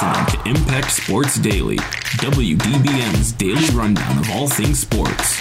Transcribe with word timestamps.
listening 0.00 0.42
to 0.42 0.48
Impact 0.48 0.90
Sports 0.90 1.38
Daily, 1.38 1.76
WDBM's 1.76 3.32
daily 3.32 3.68
rundown 3.76 4.18
of 4.18 4.30
all 4.30 4.48
things 4.48 4.78
sports. 4.78 5.40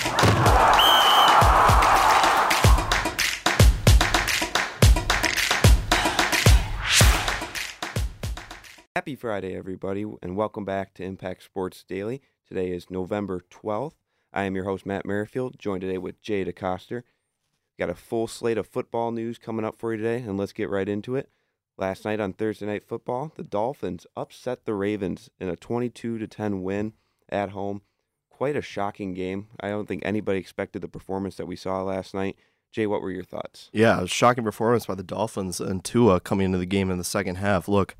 Happy 8.95 9.15
Friday, 9.15 9.55
everybody, 9.55 10.05
and 10.21 10.35
welcome 10.35 10.65
back 10.65 10.93
to 10.95 11.03
Impact 11.03 11.43
Sports 11.43 11.85
Daily. 11.87 12.21
Today 12.45 12.71
is 12.71 12.89
November 12.89 13.41
12th. 13.49 13.93
I 14.33 14.43
am 14.43 14.55
your 14.55 14.65
host, 14.65 14.85
Matt 14.85 15.05
Merrifield, 15.05 15.57
joined 15.57 15.81
today 15.81 15.97
with 15.97 16.21
Jay 16.21 16.43
DeCoster. 16.43 17.03
Got 17.77 17.89
a 17.89 17.95
full 17.95 18.27
slate 18.27 18.57
of 18.57 18.67
football 18.67 19.11
news 19.11 19.37
coming 19.37 19.63
up 19.63 19.77
for 19.77 19.93
you 19.93 19.97
today, 19.97 20.17
and 20.17 20.37
let's 20.37 20.53
get 20.53 20.69
right 20.69 20.89
into 20.89 21.15
it. 21.15 21.29
Last 21.79 22.03
night 22.03 22.19
on 22.19 22.33
Thursday 22.33 22.65
Night 22.65 22.83
Football, 22.83 23.31
the 23.37 23.43
Dolphins 23.43 24.05
upset 24.17 24.65
the 24.65 24.73
Ravens 24.73 25.29
in 25.39 25.47
a 25.47 25.55
22 25.55 26.17
to 26.17 26.27
10 26.27 26.61
win 26.61 26.91
at 27.29 27.51
home. 27.51 27.83
Quite 28.29 28.57
a 28.57 28.61
shocking 28.61 29.13
game. 29.13 29.47
I 29.61 29.69
don't 29.69 29.87
think 29.87 30.01
anybody 30.03 30.39
expected 30.39 30.81
the 30.81 30.89
performance 30.89 31.37
that 31.37 31.45
we 31.45 31.55
saw 31.55 31.81
last 31.81 32.13
night. 32.13 32.35
Jay, 32.73 32.85
what 32.85 33.01
were 33.01 33.11
your 33.11 33.23
thoughts? 33.23 33.69
Yeah, 33.71 34.05
shocking 34.05 34.43
performance 34.43 34.87
by 34.87 34.95
the 34.95 35.03
Dolphins 35.03 35.61
and 35.61 35.81
Tua 35.81 36.19
coming 36.19 36.47
into 36.47 36.57
the 36.57 36.65
game 36.65 36.91
in 36.91 36.97
the 36.97 37.05
second 37.05 37.35
half. 37.35 37.69
Look, 37.69 37.95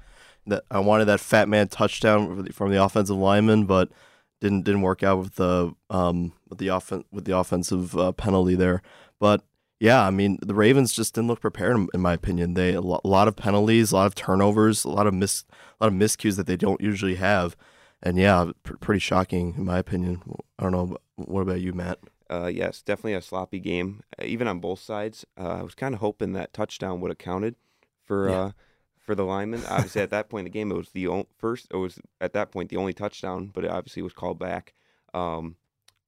that 0.46 0.66
I 0.70 0.80
wanted 0.80 1.06
that 1.06 1.22
fat 1.22 1.48
man 1.48 1.70
touchdown 1.70 2.48
from 2.52 2.72
the 2.72 2.84
offensive 2.84 3.16
lineman, 3.16 3.66
but 3.66 3.94
didn't 4.42 4.64
didn't 4.64 4.82
work 4.82 5.04
out 5.04 5.20
with 5.20 5.36
the 5.36 5.74
um 5.90 6.34
with 6.50 6.60
the 6.60 6.70
offen- 6.70 7.06
with 7.14 7.24
the 7.24 7.38
offensive 7.38 7.98
uh, 7.98 8.12
penalty 8.12 8.56
there. 8.56 8.82
But 9.22 9.42
yeah, 9.80 10.06
I 10.06 10.12
mean 10.12 10.38
the 10.42 10.54
Ravens 10.54 10.94
just 10.94 11.16
didn't 11.16 11.28
look 11.28 11.42
prepared 11.42 11.88
in 11.94 12.02
my 12.02 12.14
opinion. 12.14 12.54
They 12.54 12.74
a 12.74 12.82
lot 12.82 13.28
of 13.28 13.36
penalties, 13.36 13.92
a 13.92 13.96
lot 13.96 14.08
of 14.08 14.16
turnovers, 14.16 14.84
a 14.84 14.90
lot 14.90 15.08
of 15.08 15.14
miss 15.14 15.46
a 15.80 15.86
lot 15.86 15.94
of 15.94 16.00
miscues 16.00 16.36
that 16.36 16.48
they 16.48 16.58
don't 16.58 16.82
usually 16.82 17.16
have. 17.16 17.56
And 18.04 18.18
yeah, 18.18 18.52
pr- 18.64 18.78
pretty 18.78 19.00
shocking 19.00 19.56
in 19.58 19.66
my 19.66 19.80
opinion. 19.80 20.22
I 20.58 20.64
don't 20.64 20.72
know. 20.72 20.98
What 21.16 21.42
about 21.42 21.62
you, 21.62 21.74
Matt? 21.74 22.00
Uh, 22.30 22.48
yes, 22.48 22.82
definitely 22.82 23.14
a 23.14 23.22
sloppy 23.22 23.60
game, 23.60 24.04
uh, 24.20 24.26
even 24.26 24.48
on 24.48 24.60
both 24.60 24.80
sides. 24.80 25.26
Uh, 25.38 25.48
I 25.48 25.64
was 25.64 25.74
kind 25.74 25.96
of 25.96 26.02
hoping 26.02 26.34
that 26.34 26.54
touchdown 26.54 27.02
would 27.02 27.10
have 27.10 27.18
counted 27.18 27.56
for 28.04 28.30
yeah. 28.30 28.40
uh, 28.40 28.52
for 28.98 29.16
the 29.16 29.26
lineman. 29.26 29.64
Obviously, 29.68 30.02
at 30.02 30.12
that 30.12 30.30
point 30.30 30.42
in 30.42 30.52
the 30.52 30.58
game, 30.58 30.72
it 30.72 30.78
was 30.78 30.92
the 30.92 31.08
only, 31.08 31.28
first. 31.38 31.68
It 31.72 31.78
was 31.78 32.00
at 32.22 32.34
that 32.34 32.52
point 32.52 32.70
the 32.70 32.78
only 32.78 32.94
touchdown, 32.94 33.50
but 33.54 33.64
it 33.64 33.72
obviously 33.72 34.04
was 34.04 34.14
called 34.14 34.38
back. 34.38 34.74
Um, 35.14 35.56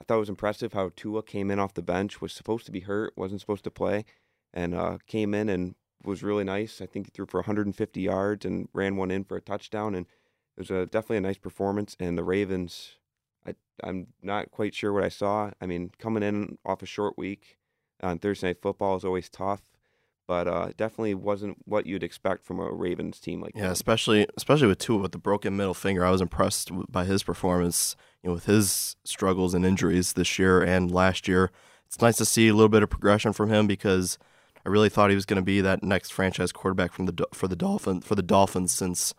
I 0.02 0.04
thought 0.04 0.18
it 0.18 0.22
was 0.22 0.30
impressive 0.30 0.74
how 0.74 0.90
Tua 0.96 1.22
came 1.22 1.52
in 1.52 1.60
off 1.60 1.76
the 1.76 1.84
bench, 1.84 2.22
was 2.22 2.34
supposed 2.34 2.66
to 2.66 2.72
be 2.72 2.80
hurt, 2.80 3.14
wasn't 3.16 3.40
supposed 3.40 3.64
to 3.66 3.72
play, 3.72 4.04
and 4.52 4.74
uh, 4.74 4.98
came 5.06 5.36
in 5.36 5.48
and 5.48 5.76
was 6.04 6.24
really 6.24 6.44
nice. 6.44 6.82
I 6.82 6.88
think 6.88 7.06
he 7.06 7.12
threw 7.12 7.28
for 7.28 7.42
150 7.42 8.02
yards 8.02 8.44
and 8.44 8.68
ran 8.74 8.96
one 8.96 9.12
in 9.12 9.24
for 9.24 9.38
a 9.38 9.42
touchdown, 9.42 9.94
and 9.94 10.08
it 10.58 10.60
was 10.60 10.72
a, 10.72 10.88
definitely 10.88 11.18
a 11.18 11.22
nice 11.22 11.38
performance. 11.38 11.96
And 12.00 12.18
the 12.18 12.24
Ravens, 12.24 12.94
I, 13.46 13.54
I'm 13.84 14.08
not 14.24 14.50
quite 14.50 14.74
sure 14.74 14.92
what 14.92 15.04
I 15.04 15.10
saw. 15.10 15.52
I 15.62 15.68
mean, 15.68 15.92
coming 16.00 16.24
in 16.24 16.58
off 16.66 16.82
a 16.82 16.88
short 16.88 17.16
week 17.16 17.60
on 18.02 18.18
Thursday 18.18 18.48
Night 18.48 18.62
Football 18.64 18.98
is 18.98 19.06
always 19.06 19.30
tough 19.30 19.72
but 20.32 20.48
uh, 20.48 20.70
definitely 20.78 21.14
wasn't 21.14 21.58
what 21.66 21.86
you'd 21.86 22.04
expect 22.04 22.46
from 22.46 22.58
a 22.58 22.72
Ravens 22.72 23.20
team 23.20 23.42
like 23.42 23.52
yeah, 23.54 23.64
that. 23.64 23.72
especially 23.74 24.26
especially 24.38 24.68
with 24.68 24.78
Tua 24.78 25.00
with 25.00 25.12
the 25.12 25.18
broken 25.18 25.58
middle 25.58 25.74
finger. 25.74 26.06
I 26.06 26.10
was 26.10 26.22
impressed 26.22 26.72
by 26.90 27.04
his 27.04 27.22
performance. 27.22 27.98
You 28.24 28.30
know, 28.30 28.34
with 28.34 28.46
his 28.46 28.96
struggles 29.04 29.54
and 29.54 29.66
injuries 29.66 30.14
this 30.14 30.38
year 30.38 30.62
and 30.62 30.92
last 30.92 31.28
year, 31.28 31.52
it's 31.86 32.02
nice 32.02 32.18
to 32.18 32.26
see 32.26 32.48
a 32.48 32.54
little 32.54 32.70
bit 32.70 32.84
of 32.84 32.90
progression 32.90 33.34
from 33.34 33.50
him 33.50 33.68
because 33.68 34.18
I 34.66 34.70
really 34.70 34.90
thought 34.90 35.10
he 35.10 35.16
was 35.16 35.26
going 35.26 35.42
to 35.42 35.46
be 35.46 35.60
that 35.62 35.84
next 35.84 36.12
franchise 36.14 36.52
quarterback 36.52 36.94
from 36.94 37.06
the 37.08 37.28
for 37.34 37.48
the 37.48 37.56
Dolphin 37.56 38.02
for 38.02 38.16
the 38.16 38.22
Dolphins 38.22 38.72
since 38.72 39.14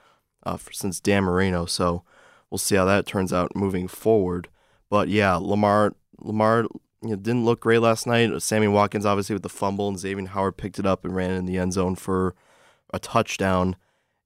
uh, 0.44 0.56
since 0.70 1.00
Dan 1.00 1.24
Marino. 1.24 1.66
So 1.66 2.04
we'll 2.50 2.58
see 2.58 2.76
how 2.76 2.84
that 2.84 3.06
turns 3.06 3.32
out 3.32 3.56
moving 3.56 3.88
forward. 3.88 4.48
But 4.88 5.08
yeah, 5.08 5.34
Lamar 5.34 5.94
Lamar 6.20 6.66
you 7.02 7.10
know, 7.10 7.16
didn't 7.16 7.44
look 7.44 7.60
great 7.60 7.80
last 7.80 8.06
night. 8.06 8.40
Sammy 8.40 8.68
Watkins 8.68 9.04
obviously 9.04 9.34
with 9.34 9.42
the 9.42 9.48
fumble, 9.48 9.88
and 9.88 9.98
Xavier 9.98 10.26
Howard 10.26 10.56
picked 10.56 10.78
it 10.78 10.86
up 10.86 11.04
and 11.04 11.14
ran 11.14 11.32
in 11.32 11.46
the 11.46 11.58
end 11.58 11.72
zone 11.72 11.96
for 11.96 12.34
a 12.94 12.98
touchdown. 12.98 13.76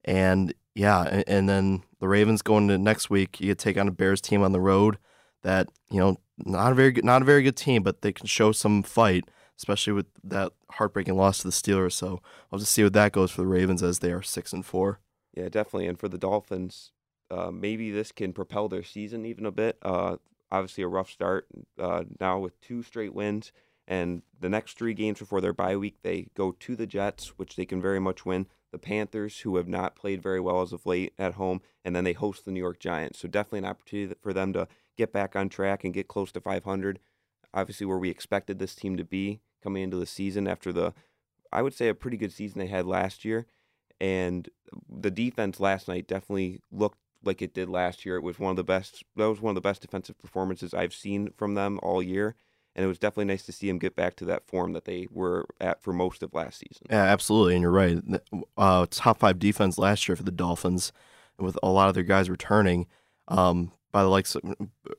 And 0.05 0.53
yeah, 0.77 1.03
and, 1.05 1.25
and 1.27 1.49
then 1.49 1.83
the 2.01 2.09
Ravens 2.09 2.43
going 2.43 2.69
to 2.69 2.77
next 2.77 3.09
week, 3.09 3.41
you 3.41 3.55
take 3.55 3.79
on 3.79 3.89
a 3.89 3.91
Bears 3.91 4.21
team 4.21 4.43
on 4.43 4.53
the 4.53 4.61
road 4.61 4.99
that 5.43 5.69
you 5.91 5.99
know 5.99 6.19
not 6.39 6.73
a 6.73 6.75
very 6.75 6.93
good, 6.93 7.05
not 7.05 7.23
a 7.23 7.25
very 7.25 7.43
good 7.43 7.57
team, 7.57 7.83
but 7.83 8.03
they 8.03 8.13
can 8.13 8.27
show 8.27 8.53
some 8.53 8.83
fight, 8.83 9.25
especially 9.57 9.95
with 9.95 10.07
that 10.23 10.53
heartbreaking 10.73 11.17
loss 11.17 11.39
to 11.39 11.45
the 11.45 11.53
Steelers. 11.53 11.93
So 11.93 12.21
I'll 12.53 12.59
just 12.59 12.73
see 12.73 12.85
what 12.85 12.93
that 12.93 13.13
goes 13.13 13.31
for 13.31 13.41
the 13.41 13.47
Ravens 13.47 13.83
as 13.83 14.01
they 14.01 14.13
are 14.13 14.23
six 14.23 14.53
and 14.53 14.65
four. 14.65 15.01
Yeah, 15.35 15.49
definitely. 15.49 15.87
And 15.87 15.99
for 15.99 16.09
the 16.09 16.19
Dolphins, 16.19 16.93
uh, 17.31 17.51
maybe 17.51 17.91
this 17.91 18.13
can 18.13 18.35
propel 18.35 18.69
their 18.69 18.83
season 18.83 19.25
even 19.25 19.47
a 19.47 19.51
bit. 19.51 19.79
Uh, 19.83 20.17
obviously 20.53 20.85
a 20.85 20.89
rough 20.89 21.11
start 21.11 21.47
uh, 21.79 22.05
now 22.21 22.39
with 22.39 22.61
two 22.61 22.83
straight 22.83 23.15
wins. 23.15 23.51
And 23.89 24.23
the 24.41 24.49
next 24.49 24.77
three 24.77 24.95
games 24.95 25.21
before 25.21 25.41
their 25.41 25.53
bye 25.53 25.77
week, 25.77 25.99
they 26.03 26.29
go 26.35 26.53
to 26.53 26.77
the 26.77 26.87
Jets, 26.87 27.39
which 27.39 27.57
they 27.57 27.65
can 27.65 27.81
very 27.81 28.01
much 28.01 28.27
win. 28.27 28.47
The 28.77 28.81
Panthers, 28.87 29.41
who 29.41 29.57
have 29.57 29.69
not 29.69 29.97
played 29.97 30.23
very 30.23 30.39
well 30.39 30.61
as 30.61 30.71
of 30.71 30.85
late 30.85 31.15
at 31.19 31.35
home, 31.35 31.63
and 31.83 31.97
then 31.97 32.05
they 32.05 32.13
host 32.13 32.45
the 32.45 32.51
New 32.51 32.61
York 32.61 32.79
Giants. 32.79 33.19
So 33.19 33.27
definitely 33.27 33.61
an 33.61 33.65
opportunity 33.65 34.15
for 34.21 34.35
them 34.35 34.53
to 34.53 34.69
get 34.99 35.15
back 35.15 35.35
on 35.35 35.49
track 35.49 35.83
and 35.83 35.95
get 35.95 36.09
close 36.09 36.31
to 36.33 36.43
500. 36.43 36.99
Obviously, 37.55 37.87
where 37.87 37.97
we 37.97 38.11
expected 38.11 38.59
this 38.59 38.75
team 38.75 38.99
to 38.99 39.05
be 39.05 39.41
coming 39.63 39.83
into 39.83 39.97
the 39.97 40.05
season 40.05 40.47
after 40.47 40.75
the, 40.75 40.93
I 41.51 41.63
would 41.63 41.73
say, 41.73 41.89
a 41.89 41.95
pretty 41.95 42.19
good 42.19 42.35
season 42.35 42.59
they 42.59 42.67
had 42.67 42.85
last 42.85 43.25
year. 43.25 43.47
And 43.99 44.47
the 44.91 45.11
defense 45.11 45.59
last 45.59 45.89
night 45.89 46.07
definitely 46.07 46.61
looked 46.71 46.99
like 47.25 47.41
it 47.41 47.55
did 47.55 47.71
last 47.71 48.05
year. 48.05 48.17
It 48.17 48.23
was 48.23 48.39
one 48.39 48.51
of 48.51 48.57
the 48.57 48.63
best. 48.63 49.05
That 49.17 49.31
was 49.31 49.41
one 49.41 49.53
of 49.53 49.55
the 49.55 49.67
best 49.67 49.81
defensive 49.81 50.19
performances 50.19 50.75
I've 50.75 50.93
seen 50.93 51.31
from 51.35 51.55
them 51.55 51.81
all 51.83 52.03
year, 52.03 52.35
and 52.77 52.85
it 52.85 52.89
was 52.89 52.99
definitely 52.99 53.25
nice 53.25 53.43
to 53.45 53.53
see 53.53 53.67
them 53.67 53.79
get 53.79 53.97
back 53.97 54.15
to 54.17 54.27
that 54.27 54.47
form 54.47 54.75
that 54.75 54.85
they 54.85 55.09
were 55.11 55.47
at 55.61 55.83
for 55.83 55.95
most 55.95 56.23
of 56.23 56.35
last 56.35 56.61
season. 56.61 56.87
Yeah, 56.91 57.03
absolutely, 57.03 57.55
and 57.55 57.63
you're 57.63 57.71
right. 57.71 57.99
Uh, 58.57 58.87
top 58.91 59.19
five 59.19 59.39
defense 59.39 59.79
last 59.79 60.07
year 60.07 60.15
for 60.15 60.23
the 60.23 60.31
Dolphins, 60.31 60.93
with 61.39 61.59
a 61.63 61.71
lot 61.71 61.89
of 61.89 61.95
their 61.95 62.05
guys 62.05 62.29
returning, 62.29 62.87
um, 63.29 63.73
by 63.93 64.03
the 64.03 64.11
likes, 64.11 64.35
of, 64.35 64.43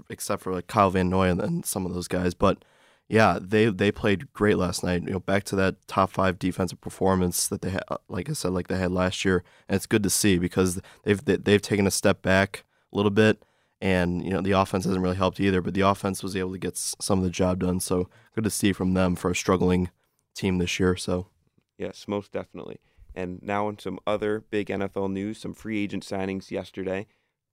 except 0.10 0.42
for 0.42 0.52
like 0.52 0.66
Kyle 0.68 0.90
Van 0.90 1.08
Noy 1.08 1.30
and, 1.30 1.64
some 1.64 1.86
of 1.86 1.94
those 1.94 2.08
guys, 2.08 2.34
but 2.34 2.66
yeah, 3.08 3.38
they 3.40 3.66
they 3.68 3.92
played 3.92 4.34
great 4.34 4.58
last 4.58 4.84
night. 4.84 5.04
You 5.04 5.12
know, 5.12 5.20
back 5.20 5.44
to 5.46 5.56
that 5.56 5.76
top 5.88 6.12
five 6.12 6.38
defensive 6.40 6.82
performance 6.82 7.48
that 7.48 7.62
they 7.62 7.70
had, 7.70 7.84
like 8.10 8.30
I 8.30 8.34
said, 8.34 8.52
like 8.52 8.68
they 8.68 8.78
had 8.78 8.92
last 8.92 9.24
year, 9.24 9.44
and 9.70 9.76
it's 9.76 9.86
good 9.86 10.04
to 10.04 10.10
see 10.10 10.38
because 10.40 10.82
they've 11.04 11.24
they've 11.24 11.62
taken 11.62 11.88
a 11.88 11.92
step 11.92 12.22
back 12.22 12.66
a 12.92 12.98
little 12.98 13.12
bit, 13.12 13.44
and 13.80 14.24
you 14.24 14.32
know 14.32 14.42
the 14.42 14.52
offense 14.52 14.86
hasn't 14.86 15.04
really 15.04 15.16
helped 15.16 15.40
either, 15.40 15.62
but 15.62 15.74
the 15.74 15.82
offense 15.82 16.24
was 16.24 16.36
able 16.36 16.52
to 16.52 16.58
get 16.58 16.78
some 16.78 17.20
of 17.20 17.24
the 17.24 17.30
job 17.32 17.60
done. 17.60 17.80
So 17.80 18.10
good 18.36 18.44
to 18.44 18.50
see 18.50 18.74
from 18.74 18.94
them 18.94 19.16
for 19.16 19.32
a 19.32 19.36
struggling 19.36 19.90
team 20.36 20.58
this 20.58 20.80
year. 20.80 20.96
So 20.96 21.28
yes, 21.78 22.06
most 22.08 22.32
definitely. 22.32 22.80
And 23.14 23.42
now 23.42 23.68
in 23.68 23.80
some 23.80 24.00
other 24.06 24.44
big 24.52 24.68
NFL 24.68 25.12
news, 25.12 25.40
some 25.40 25.54
free 25.54 25.84
agent 25.84 26.06
signings 26.06 26.52
yesterday. 26.52 27.08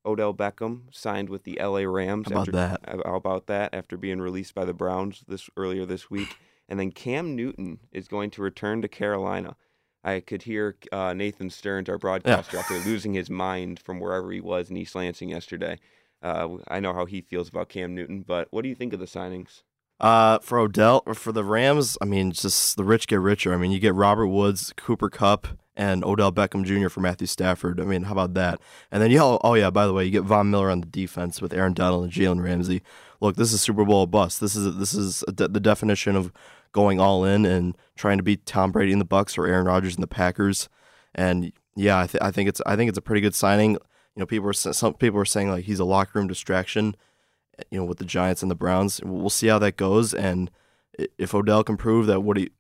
Odell 0.07 0.35
Beckham 0.35 0.83
signed 0.91 1.31
with 1.31 1.45
the 1.45 1.59
LA 1.59 1.81
Rams. 1.81 2.29
How 2.29 2.43
about 2.43 2.49
after, 2.49 2.53
that? 2.53 2.81
How 3.07 3.17
about 3.17 3.47
that? 3.47 3.75
After 3.75 3.97
being 3.97 4.21
released 4.21 4.55
by 4.55 4.67
the 4.67 4.75
Browns 4.75 5.25
this 5.27 5.49
earlier 5.57 5.87
this 5.87 6.11
week, 6.11 6.37
and 6.69 6.79
then 6.79 6.91
Cam 6.91 7.35
Newton 7.35 7.79
is 7.91 8.09
going 8.09 8.31
to 8.33 8.43
return 8.43 8.83
to 8.83 8.89
Carolina. 8.89 9.57
I 10.05 10.21
could 10.21 10.43
hear 10.43 10.77
uh, 10.93 11.15
Nathan 11.15 11.49
Stearns, 11.49 11.89
our 11.89 11.97
broadcaster, 11.97 12.57
yeah. 12.59 12.61
after 12.61 12.79
losing 12.81 13.15
his 13.15 13.31
mind 13.31 13.81
from 13.81 14.01
wherever 14.01 14.31
he 14.31 14.41
was 14.41 14.69
in 14.69 14.77
East 14.77 14.95
Lansing 14.95 15.31
yesterday. 15.31 15.79
Uh, 16.25 16.57
I 16.69 16.81
know 16.81 16.95
how 16.95 17.05
he 17.05 17.21
feels 17.21 17.51
about 17.51 17.69
Cam 17.69 17.95
Newton, 17.95 18.25
but 18.27 18.49
what 18.51 18.63
do 18.63 18.69
you 18.69 18.75
think 18.75 18.95
of 18.95 18.99
the 18.99 19.07
signings? 19.07 19.63
Uh, 20.01 20.39
for 20.41 20.59
Odell, 20.59 21.03
for 21.15 21.31
the 21.33 21.45
Rams, 21.45 21.97
I 22.01 22.07
mean, 22.07 22.33
just 22.33 22.77
the 22.77 22.83
rich 22.83 23.07
get 23.07 23.21
richer. 23.21 23.53
I 23.53 23.59
mean, 23.59 23.71
you 23.71 23.79
get 23.79 23.95
Robert 23.95 24.27
Woods, 24.27 24.73
Cooper 24.77 25.11
Kupp, 25.11 25.47
and 25.77 26.05
Odell 26.05 26.33
Beckham 26.33 26.65
Jr. 26.65 26.89
for 26.89 27.01
Matthew 27.01 27.27
Stafford. 27.27 27.79
I 27.81 27.85
mean, 27.85 28.05
how 28.05 28.13
about 28.13 28.35
that? 28.35 28.61
And 28.91 29.03
then, 29.03 29.11
yeah, 29.11 29.23
oh, 29.23 29.39
oh 29.45 29.55
yeah, 29.55 29.71
by 29.71 29.87
the 29.87 29.93
way, 29.93 30.05
you 30.05 30.11
get 30.11 30.23
Von 30.23 30.51
Miller 30.51 30.71
on 30.71 30.81
the 30.81 30.87
defense 30.87 31.43
with 31.43 31.53
Aaron 31.53 31.75
Donald 31.75 32.05
and 32.05 32.13
Jalen 32.13 32.43
Ramsey. 32.43 32.83
Look, 33.21 33.37
this 33.37 33.53
is 33.53 33.61
Super 33.61 33.85
Bowl 33.85 34.07
bust. 34.07 34.41
This 34.41 34.57
is 34.57 34.77
this 34.77 34.95
is 34.95 35.25
de- 35.33 35.49
the 35.49 35.61
definition 35.61 36.17
of 36.17 36.33
going 36.73 37.01
all 37.01 37.25
in 37.25 37.45
and 37.45 37.77
trying 37.97 38.19
to 38.19 38.25
beat 38.25 38.47
Tom 38.47 38.73
Brady 38.73 38.93
in 38.93 38.99
the 38.99 39.05
Bucks 39.05 39.39
or 39.39 39.47
Aaron 39.47 39.67
Rodgers 39.67 39.95
in 39.95 40.01
the 40.01 40.07
Packers. 40.07 40.69
And 41.15 41.53
yeah, 41.77 42.01
I, 42.01 42.07
th- 42.07 42.23
I 42.23 42.31
think 42.31 42.49
it's 42.49 42.61
I 42.67 42.77
think 42.77 42.89
it's 42.89 42.99
a 42.99 43.03
pretty 43.03 43.21
good 43.21 43.35
signing. 43.35 43.79
You 44.15 44.21
know, 44.21 44.27
people 44.27 44.47
were 44.47 44.53
some 44.53 44.95
people 44.95 45.19
were 45.19 45.25
saying 45.25 45.51
like 45.51 45.65
he's 45.65 45.81
a 45.81 45.85
locker 45.85 46.19
room 46.19 46.29
distraction. 46.29 46.97
You 47.71 47.79
know, 47.79 47.85
with 47.85 47.99
the 47.99 48.05
Giants 48.05 48.43
and 48.43 48.51
the 48.51 48.57
Browns, 48.57 49.01
we'll 49.05 49.31
see 49.31 49.47
how 49.47 49.61
that 49.61 49.77
goes. 49.77 50.13
And 50.13 50.51
if 51.19 51.35
Odell 51.35 51.63
can 51.63 51.77
prove 51.77 52.07
that 52.07 52.21
what 52.21 52.37
he 52.37 52.51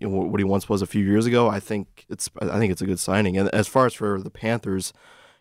you 0.00 0.08
know, 0.08 0.24
what 0.24 0.38
he 0.38 0.44
once 0.44 0.68
was 0.68 0.82
a 0.82 0.86
few 0.86 1.04
years 1.04 1.26
ago, 1.26 1.48
I 1.48 1.60
think 1.60 2.04
it's 2.08 2.30
I 2.40 2.58
think 2.58 2.72
it's 2.72 2.82
a 2.82 2.86
good 2.86 3.00
signing. 3.00 3.36
And 3.36 3.48
as 3.50 3.68
far 3.68 3.86
as 3.86 3.94
for 3.94 4.20
the 4.20 4.30
Panthers, 4.30 4.92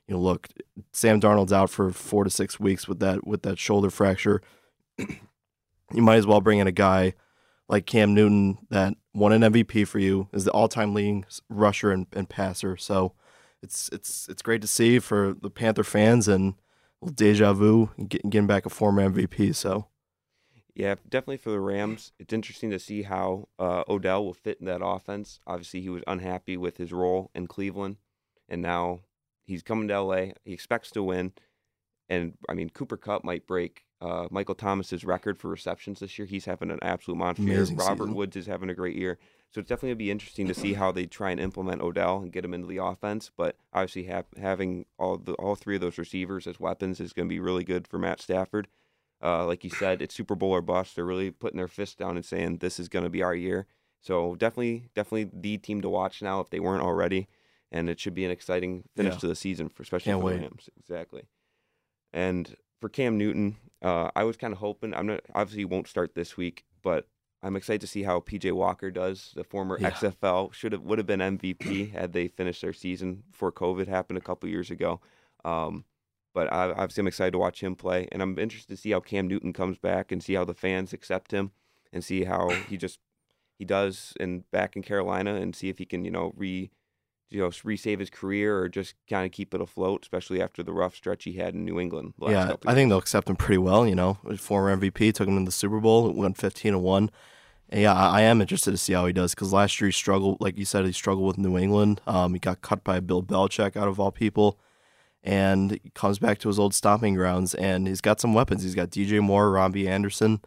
you 0.07 0.15
know, 0.15 0.21
look, 0.21 0.47
Sam 0.91 1.21
Darnold's 1.21 1.53
out 1.53 1.69
for 1.69 1.91
four 1.91 2.23
to 2.23 2.29
six 2.29 2.59
weeks 2.59 2.87
with 2.87 2.99
that 2.99 3.27
with 3.27 3.43
that 3.43 3.59
shoulder 3.59 3.89
fracture. 3.89 4.41
you 4.97 6.01
might 6.01 6.17
as 6.17 6.25
well 6.25 6.41
bring 6.41 6.59
in 6.59 6.67
a 6.67 6.71
guy 6.71 7.13
like 7.67 7.85
Cam 7.85 8.15
Newton 8.15 8.57
that 8.69 8.95
won 9.13 9.31
an 9.31 9.41
MVP 9.41 9.87
for 9.87 9.99
you, 9.99 10.27
is 10.33 10.45
the 10.45 10.51
all 10.51 10.67
time 10.67 10.93
leading 10.93 11.25
rusher 11.49 11.91
and, 11.91 12.07
and 12.13 12.27
passer. 12.27 12.75
So 12.75 13.13
it's 13.61 13.89
it's 13.91 14.27
it's 14.29 14.41
great 14.41 14.61
to 14.61 14.67
see 14.67 14.99
for 14.99 15.35
the 15.39 15.49
Panther 15.49 15.83
fans 15.83 16.27
and 16.27 16.53
a 17.01 17.05
little 17.05 17.15
deja 17.15 17.53
vu 17.53 17.89
getting 18.07 18.47
back 18.47 18.65
a 18.65 18.69
former 18.69 19.07
MVP. 19.09 19.55
So 19.55 19.87
Yeah, 20.73 20.95
definitely 21.07 21.37
for 21.37 21.51
the 21.51 21.59
Rams. 21.59 22.11
It's 22.19 22.33
interesting 22.33 22.69
to 22.71 22.79
see 22.79 23.03
how 23.03 23.49
uh, 23.57 23.83
Odell 23.89 24.23
will 24.23 24.33
fit 24.33 24.59
in 24.59 24.65
that 24.67 24.83
offense. 24.83 25.39
Obviously, 25.45 25.81
he 25.81 25.89
was 25.89 26.03
unhappy 26.07 26.57
with 26.57 26.77
his 26.77 26.93
role 26.93 27.31
in 27.35 27.47
Cleveland, 27.47 27.97
and 28.47 28.61
now 28.61 29.01
he's 29.45 29.63
coming 29.63 29.87
to 29.89 30.01
LA. 30.01 30.33
He 30.45 30.53
expects 30.53 30.91
to 30.91 31.03
win, 31.03 31.33
and 32.07 32.33
I 32.47 32.53
mean 32.53 32.69
Cooper 32.69 32.97
Kupp 32.97 33.23
might 33.23 33.47
break 33.47 33.83
uh, 34.01 34.27
Michael 34.31 34.55
Thomas's 34.55 35.03
record 35.03 35.37
for 35.37 35.49
receptions 35.49 35.99
this 35.99 36.17
year. 36.17 36.25
He's 36.25 36.45
having 36.45 36.71
an 36.71 36.79
absolute 36.81 37.17
monster 37.17 37.43
Amazing 37.43 37.77
year. 37.77 37.87
Robert 37.87 38.03
season. 38.05 38.15
Woods 38.15 38.35
is 38.37 38.45
having 38.47 38.69
a 38.69 38.73
great 38.73 38.95
year. 38.95 39.17
So 39.51 39.59
it's 39.59 39.67
definitely 39.69 39.89
gonna 39.89 39.95
be 39.97 40.11
interesting 40.11 40.47
to 40.47 40.53
see 40.53 40.73
how 40.73 40.91
they 40.91 41.05
try 41.05 41.31
and 41.31 41.39
implement 41.39 41.81
Odell 41.81 42.21
and 42.21 42.31
get 42.31 42.45
him 42.45 42.53
into 42.53 42.67
the 42.67 42.77
offense. 42.77 43.31
But 43.35 43.57
obviously, 43.73 44.03
have, 44.03 44.25
having 44.39 44.85
all 44.97 45.17
the 45.17 45.33
all 45.33 45.55
three 45.55 45.75
of 45.75 45.81
those 45.81 45.97
receivers 45.97 46.45
as 46.47 46.59
weapons 46.59 46.99
is 46.99 47.13
going 47.13 47.27
to 47.27 47.33
be 47.33 47.39
really 47.39 47.63
good 47.63 47.87
for 47.87 47.97
Matt 47.97 48.21
Stafford. 48.21 48.67
Uh, 49.21 49.45
like 49.45 49.63
you 49.65 49.69
said, 49.69 50.01
it's 50.01 50.15
Super 50.15 50.35
Bowl 50.35 50.51
or 50.51 50.61
bust. 50.61 50.95
They're 50.95 51.03
really 51.03 51.31
putting 51.31 51.57
their 51.57 51.67
fist 51.67 51.97
down 51.97 52.15
and 52.15 52.23
saying 52.23 52.57
this 52.59 52.79
is 52.79 52.87
going 52.87 53.03
to 53.03 53.09
be 53.09 53.21
our 53.23 53.35
year. 53.35 53.65
So 53.99 54.35
definitely, 54.35 54.85
definitely 54.95 55.29
the 55.33 55.57
team 55.57 55.81
to 55.81 55.89
watch 55.89 56.21
now 56.21 56.39
if 56.39 56.49
they 56.51 56.61
weren't 56.61 56.83
already, 56.83 57.27
and 57.69 57.89
it 57.89 57.99
should 57.99 58.13
be 58.13 58.23
an 58.23 58.31
exciting 58.31 58.83
finish 58.95 59.15
Yeah. 59.15 59.19
to 59.19 59.27
the 59.27 59.35
season 59.35 59.67
for 59.67 59.83
especially 59.83 60.11
Can't 60.13 60.21
for 60.21 60.29
the. 60.31 60.39
Rams. 60.39 60.69
Exactly. 60.79 61.23
And 62.13 62.55
for 62.79 62.89
Cam 62.89 63.17
Newton, 63.17 63.57
uh, 63.81 64.09
I 64.15 64.23
was 64.23 64.37
kind 64.37 64.53
of 64.53 64.59
hoping. 64.59 64.93
I'm 64.93 65.07
not 65.07 65.21
obviously 65.33 65.61
he 65.61 65.65
won't 65.65 65.87
start 65.87 66.15
this 66.15 66.37
week, 66.37 66.65
but 66.81 67.07
I'm 67.41 67.55
excited 67.55 67.81
to 67.81 67.87
see 67.87 68.03
how 68.03 68.19
PJ 68.19 68.51
Walker 68.51 68.91
does. 68.91 69.31
The 69.35 69.43
former 69.43 69.77
Yeah. 69.79 69.91
XFL 69.91 70.53
should 70.53 70.71
have 70.73 70.81
would 70.81 70.97
have 70.97 71.07
been 71.07 71.19
MVP 71.19 71.91
had 71.93 72.13
they 72.13 72.27
finished 72.27 72.61
their 72.61 72.73
season 72.73 73.23
before 73.31 73.51
COVID 73.51 73.87
happened 73.87 74.17
a 74.17 74.21
couple 74.21 74.49
years 74.49 74.71
ago. 74.71 74.99
Um, 75.45 75.85
but 76.33 76.51
I, 76.53 76.69
obviously, 76.71 77.01
I'm 77.01 77.07
excited 77.07 77.31
to 77.31 77.39
watch 77.39 77.61
him 77.61 77.75
play, 77.75 78.07
and 78.11 78.21
I'm 78.21 78.37
interested 78.37 78.75
to 78.75 78.81
see 78.81 78.91
how 78.91 78.99
Cam 78.99 79.27
Newton 79.27 79.51
comes 79.53 79.77
back 79.77 80.11
and 80.11 80.21
see 80.23 80.33
how 80.33 80.45
the 80.45 80.53
fans 80.53 80.93
accept 80.93 81.31
him, 81.31 81.51
and 81.91 82.03
see 82.03 82.23
how 82.25 82.49
he 82.67 82.77
just 82.77 82.99
he 83.57 83.65
does 83.65 84.13
in 84.19 84.43
back 84.51 84.75
in 84.75 84.81
Carolina, 84.83 85.35
and 85.35 85.55
see 85.55 85.69
if 85.69 85.79
he 85.79 85.85
can 85.85 86.05
you 86.05 86.11
know 86.11 86.33
re 86.35 86.69
you 87.29 87.41
know 87.41 87.49
resave 87.49 87.99
his 87.99 88.09
career 88.09 88.57
or 88.57 88.69
just 88.69 88.95
kind 89.09 89.25
of 89.25 89.31
keep 89.31 89.53
it 89.53 89.61
afloat, 89.61 90.03
especially 90.03 90.41
after 90.41 90.63
the 90.63 90.73
rough 90.73 90.95
stretch 90.95 91.23
he 91.23 91.33
had 91.33 91.53
in 91.53 91.65
New 91.65 91.79
England. 91.79 92.13
Yeah, 92.21 92.47
couple 92.47 92.69
I 92.69 92.73
think 92.73 92.89
they'll 92.89 92.97
accept 92.97 93.29
him 93.29 93.35
pretty 93.35 93.59
well. 93.59 93.87
You 93.87 93.95
know, 93.95 94.17
former 94.37 94.75
MVP 94.75 95.13
took 95.13 95.27
him 95.27 95.37
to 95.37 95.45
the 95.45 95.51
Super 95.51 95.79
Bowl, 95.79 96.11
went 96.11 96.37
fifteen 96.37 96.73
and 96.73 96.83
one. 96.83 97.09
And 97.69 97.81
yeah, 97.81 97.93
I 97.93 98.19
I 98.19 98.21
am 98.21 98.41
interested 98.41 98.71
to 98.71 98.77
see 98.77 98.93
how 98.93 99.05
he 99.05 99.13
does 99.13 99.35
because 99.35 99.53
last 99.53 99.79
year 99.79 99.89
he 99.89 99.91
struggled, 99.91 100.41
like 100.41 100.57
you 100.57 100.65
said, 100.65 100.85
he 100.85 100.91
struggled 100.91 101.27
with 101.27 101.37
New 101.37 101.57
England. 101.57 102.01
Um, 102.07 102.33
he 102.33 102.39
got 102.39 102.61
cut 102.61 102.83
by 102.83 102.99
Bill 102.99 103.21
Belichick 103.21 103.77
out 103.77 103.87
of 103.87 103.99
all 103.99 104.11
people, 104.11 104.59
and 105.23 105.79
comes 105.93 106.19
back 106.19 106.39
to 106.39 106.47
his 106.47 106.57
old 106.59 106.73
stomping 106.73 107.15
grounds. 107.15 107.53
And 107.53 107.87
he's 107.87 108.01
got 108.01 108.19
some 108.19 108.33
weapons. 108.33 108.63
He's 108.63 108.75
got 108.75 108.89
DJ 108.89 109.21
Moore, 109.21 109.51
Robbie 109.51 109.87
Anderson. 109.87 110.41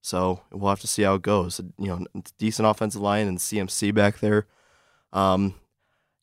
So 0.00 0.42
we'll 0.52 0.68
have 0.68 0.80
to 0.80 0.86
see 0.86 1.02
how 1.02 1.14
it 1.14 1.22
goes. 1.22 1.60
You 1.78 1.86
know, 1.86 2.22
decent 2.38 2.68
offensive 2.68 3.00
line 3.00 3.26
and 3.26 3.38
CMC 3.38 3.94
back 3.94 4.18
there. 4.18 4.46
Um, 5.14 5.54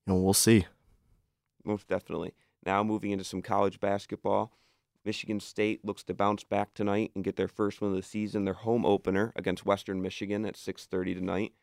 you 0.06 0.14
know, 0.14 0.20
we'll 0.20 0.34
see. 0.34 0.66
most 1.64 1.88
definitely. 1.88 2.34
Now 2.66 2.84
moving 2.84 3.12
into 3.12 3.24
some 3.24 3.42
college 3.42 3.80
basketball, 3.80 4.54
Michigan 5.04 5.40
State 5.40 5.84
looks 5.84 6.04
to 6.04 6.14
bounce 6.14 6.44
back 6.44 6.74
tonight 6.74 7.12
and 7.16 7.24
get 7.24 7.36
their 7.36 7.48
first 7.48 7.82
win 7.82 7.92
of 7.92 7.98
the 7.98 8.04
season. 8.04 8.46
Their 8.46 8.54
home 8.54 8.86
opener 8.86 9.34
against 9.36 9.66
Western 9.66 10.02
Michigan 10.02 10.46
at 10.46 10.56
6:30 10.56 11.16
tonight. 11.16 11.54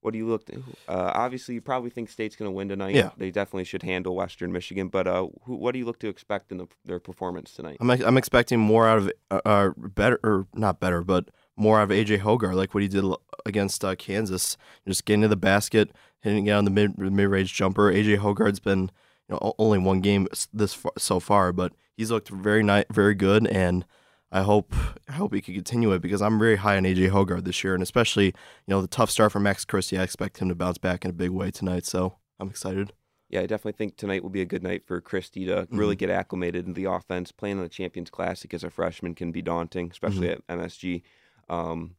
What 0.00 0.10
do 0.10 0.18
you 0.18 0.26
look? 0.26 0.46
To, 0.46 0.64
uh, 0.88 1.12
obviously, 1.14 1.54
you 1.54 1.60
probably 1.60 1.90
think 1.90 2.08
State's 2.08 2.34
going 2.34 2.48
to 2.48 2.52
win 2.52 2.68
tonight. 2.68 2.96
Yeah. 2.96 3.10
they 3.16 3.30
definitely 3.30 3.62
should 3.62 3.84
handle 3.84 4.16
Western 4.16 4.50
Michigan. 4.50 4.88
But 4.88 5.06
uh, 5.06 5.28
who, 5.44 5.54
what 5.54 5.72
do 5.72 5.78
you 5.78 5.84
look 5.84 6.00
to 6.00 6.08
expect 6.08 6.50
in 6.50 6.58
the, 6.58 6.66
their 6.84 6.98
performance 6.98 7.54
tonight? 7.54 7.76
I'm 7.80 7.88
I'm 7.88 8.18
expecting 8.18 8.58
more 8.58 8.88
out 8.88 8.98
of 8.98 9.12
uh, 9.30 9.40
uh 9.44 9.70
better 9.76 10.18
or 10.24 10.48
not 10.54 10.80
better, 10.80 11.04
but 11.04 11.28
more 11.56 11.80
out 11.80 11.84
of 11.84 11.90
AJ 11.90 12.20
Hoggard, 12.20 12.54
like 12.54 12.74
what 12.74 12.82
he 12.82 12.88
did 12.88 13.04
against 13.44 13.84
uh, 13.84 13.94
Kansas, 13.94 14.56
just 14.86 15.04
getting 15.04 15.22
to 15.22 15.28
the 15.28 15.36
basket, 15.36 15.90
hitting 16.20 16.46
it 16.46 16.52
on 16.52 16.64
the 16.64 16.70
mid 16.70 16.98
mid 16.98 17.28
range 17.28 17.52
jumper. 17.54 17.92
AJ 17.92 18.18
Hoggard's 18.18 18.60
been 18.60 18.90
you 19.28 19.34
know 19.34 19.54
only 19.58 19.78
one 19.78 20.00
game 20.00 20.28
this 20.52 20.74
far, 20.74 20.92
so 20.98 21.20
far, 21.20 21.52
but 21.52 21.72
he's 21.96 22.10
looked 22.10 22.28
very 22.28 22.62
nice, 22.62 22.84
very 22.90 23.14
good, 23.14 23.46
and 23.46 23.84
I 24.30 24.42
hope 24.42 24.74
I 25.08 25.12
hope 25.12 25.34
he 25.34 25.40
can 25.40 25.54
continue 25.54 25.92
it 25.92 26.00
because 26.00 26.22
I'm 26.22 26.38
very 26.38 26.56
high 26.56 26.76
on 26.76 26.84
AJ 26.84 27.10
Hoggard 27.10 27.44
this 27.44 27.62
year, 27.62 27.74
and 27.74 27.82
especially 27.82 28.26
you 28.26 28.32
know 28.68 28.80
the 28.80 28.88
tough 28.88 29.10
start 29.10 29.32
for 29.32 29.40
Max 29.40 29.64
Christie. 29.64 29.98
I 29.98 30.02
expect 30.02 30.38
him 30.38 30.48
to 30.48 30.54
bounce 30.54 30.78
back 30.78 31.04
in 31.04 31.10
a 31.10 31.14
big 31.14 31.30
way 31.30 31.50
tonight, 31.50 31.84
so 31.86 32.16
I'm 32.40 32.48
excited. 32.48 32.92
Yeah, 33.28 33.40
I 33.40 33.46
definitely 33.46 33.78
think 33.78 33.96
tonight 33.96 34.22
will 34.22 34.30
be 34.30 34.42
a 34.42 34.46
good 34.46 34.62
night 34.62 34.86
for 34.86 35.00
Christie 35.00 35.46
to 35.46 35.66
really 35.70 35.96
get 35.96 36.10
acclimated 36.10 36.66
in 36.66 36.74
the 36.74 36.84
offense. 36.84 37.32
Playing 37.32 37.56
in 37.56 37.62
the 37.62 37.68
Champions 37.70 38.10
Classic 38.10 38.52
as 38.52 38.62
a 38.62 38.68
freshman 38.68 39.14
can 39.14 39.32
be 39.32 39.40
daunting, 39.40 39.90
especially 39.90 40.28
at 40.28 40.46
MSG. 40.48 41.02
Um, 41.48 41.96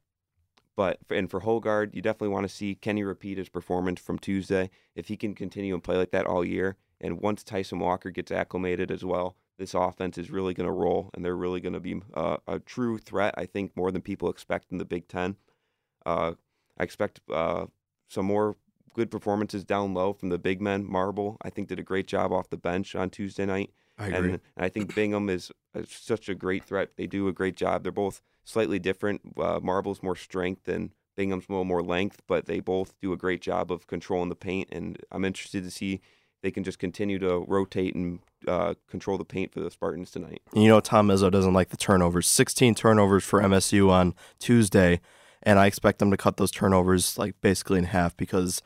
but 0.75 0.99
and 1.09 1.29
for 1.29 1.41
Hoggard, 1.41 1.93
you 1.93 2.01
definitely 2.01 2.29
want 2.29 2.47
to 2.47 2.53
see 2.53 2.75
Kenny 2.75 3.03
repeat 3.03 3.37
his 3.37 3.49
performance 3.49 3.99
from 3.99 4.17
Tuesday. 4.17 4.69
If 4.95 5.07
he 5.07 5.17
can 5.17 5.35
continue 5.35 5.73
and 5.73 5.83
play 5.83 5.97
like 5.97 6.11
that 6.11 6.25
all 6.25 6.43
year, 6.43 6.77
and 6.99 7.21
once 7.21 7.43
Tyson 7.43 7.79
Walker 7.79 8.09
gets 8.09 8.31
acclimated 8.31 8.89
as 8.89 9.05
well, 9.05 9.35
this 9.57 9.73
offense 9.73 10.17
is 10.17 10.31
really 10.31 10.53
going 10.53 10.67
to 10.67 10.73
roll, 10.73 11.09
and 11.13 11.23
they're 11.23 11.35
really 11.35 11.61
going 11.61 11.73
to 11.73 11.79
be 11.79 12.01
uh, 12.13 12.37
a 12.47 12.59
true 12.59 12.97
threat. 12.97 13.35
I 13.37 13.45
think 13.45 13.75
more 13.75 13.91
than 13.91 14.01
people 14.01 14.29
expect 14.29 14.71
in 14.71 14.79
the 14.79 14.85
Big 14.85 15.07
Ten. 15.07 15.35
Uh, 16.05 16.33
I 16.77 16.83
expect 16.83 17.21
uh, 17.31 17.67
some 18.07 18.25
more 18.25 18.57
good 18.93 19.11
performances 19.11 19.63
down 19.63 19.93
low 19.93 20.13
from 20.13 20.29
the 20.29 20.39
big 20.39 20.61
men. 20.61 20.89
Marble, 20.89 21.37
I 21.41 21.49
think, 21.49 21.67
did 21.67 21.79
a 21.79 21.83
great 21.83 22.07
job 22.07 22.31
off 22.31 22.49
the 22.49 22.57
bench 22.57 22.95
on 22.95 23.09
Tuesday 23.09 23.45
night. 23.45 23.71
I 23.97 24.07
And, 24.07 24.15
agree. 24.15 24.31
and 24.31 24.41
I 24.57 24.69
think 24.69 24.95
Bingham 24.95 25.29
is, 25.29 25.51
is 25.75 25.89
such 25.89 26.29
a 26.29 26.35
great 26.35 26.63
threat. 26.63 26.91
They 26.97 27.07
do 27.07 27.27
a 27.27 27.33
great 27.33 27.55
job. 27.55 27.83
They're 27.83 27.91
both 27.91 28.21
slightly 28.43 28.79
different. 28.79 29.21
Uh, 29.37 29.59
Marble's 29.61 30.01
more 30.03 30.15
strength 30.15 30.67
and 30.67 30.91
Bingham's 31.15 31.45
a 31.47 31.51
little 31.51 31.63
more 31.65 31.83
length, 31.83 32.21
but 32.27 32.45
they 32.45 32.59
both 32.59 32.93
do 33.01 33.13
a 33.13 33.17
great 33.17 33.41
job 33.41 33.71
of 33.71 33.85
controlling 33.87 34.29
the 34.29 34.35
paint. 34.35 34.69
And 34.71 34.97
I'm 35.11 35.23
interested 35.23 35.63
to 35.63 35.69
see 35.71 36.01
they 36.41 36.49
can 36.51 36.63
just 36.63 36.79
continue 36.79 37.19
to 37.19 37.45
rotate 37.47 37.93
and 37.95 38.19
uh, 38.47 38.73
control 38.89 39.17
the 39.17 39.23
paint 39.25 39.53
for 39.53 39.59
the 39.59 39.69
Spartans 39.69 40.09
tonight. 40.11 40.41
You 40.53 40.67
know 40.67 40.79
Tom 40.79 41.07
Izzo 41.09 41.31
doesn't 41.31 41.53
like 41.53 41.69
the 41.69 41.77
turnovers. 41.77 42.27
16 42.27 42.73
turnovers 42.75 43.23
for 43.23 43.41
MSU 43.41 43.89
on 43.89 44.15
Tuesday, 44.39 44.99
and 45.43 45.59
I 45.59 45.67
expect 45.67 45.99
them 45.99 46.09
to 46.11 46.17
cut 46.17 46.37
those 46.37 46.51
turnovers 46.51 47.17
like 47.17 47.35
basically 47.41 47.77
in 47.77 47.85
half 47.85 48.17
because 48.17 48.61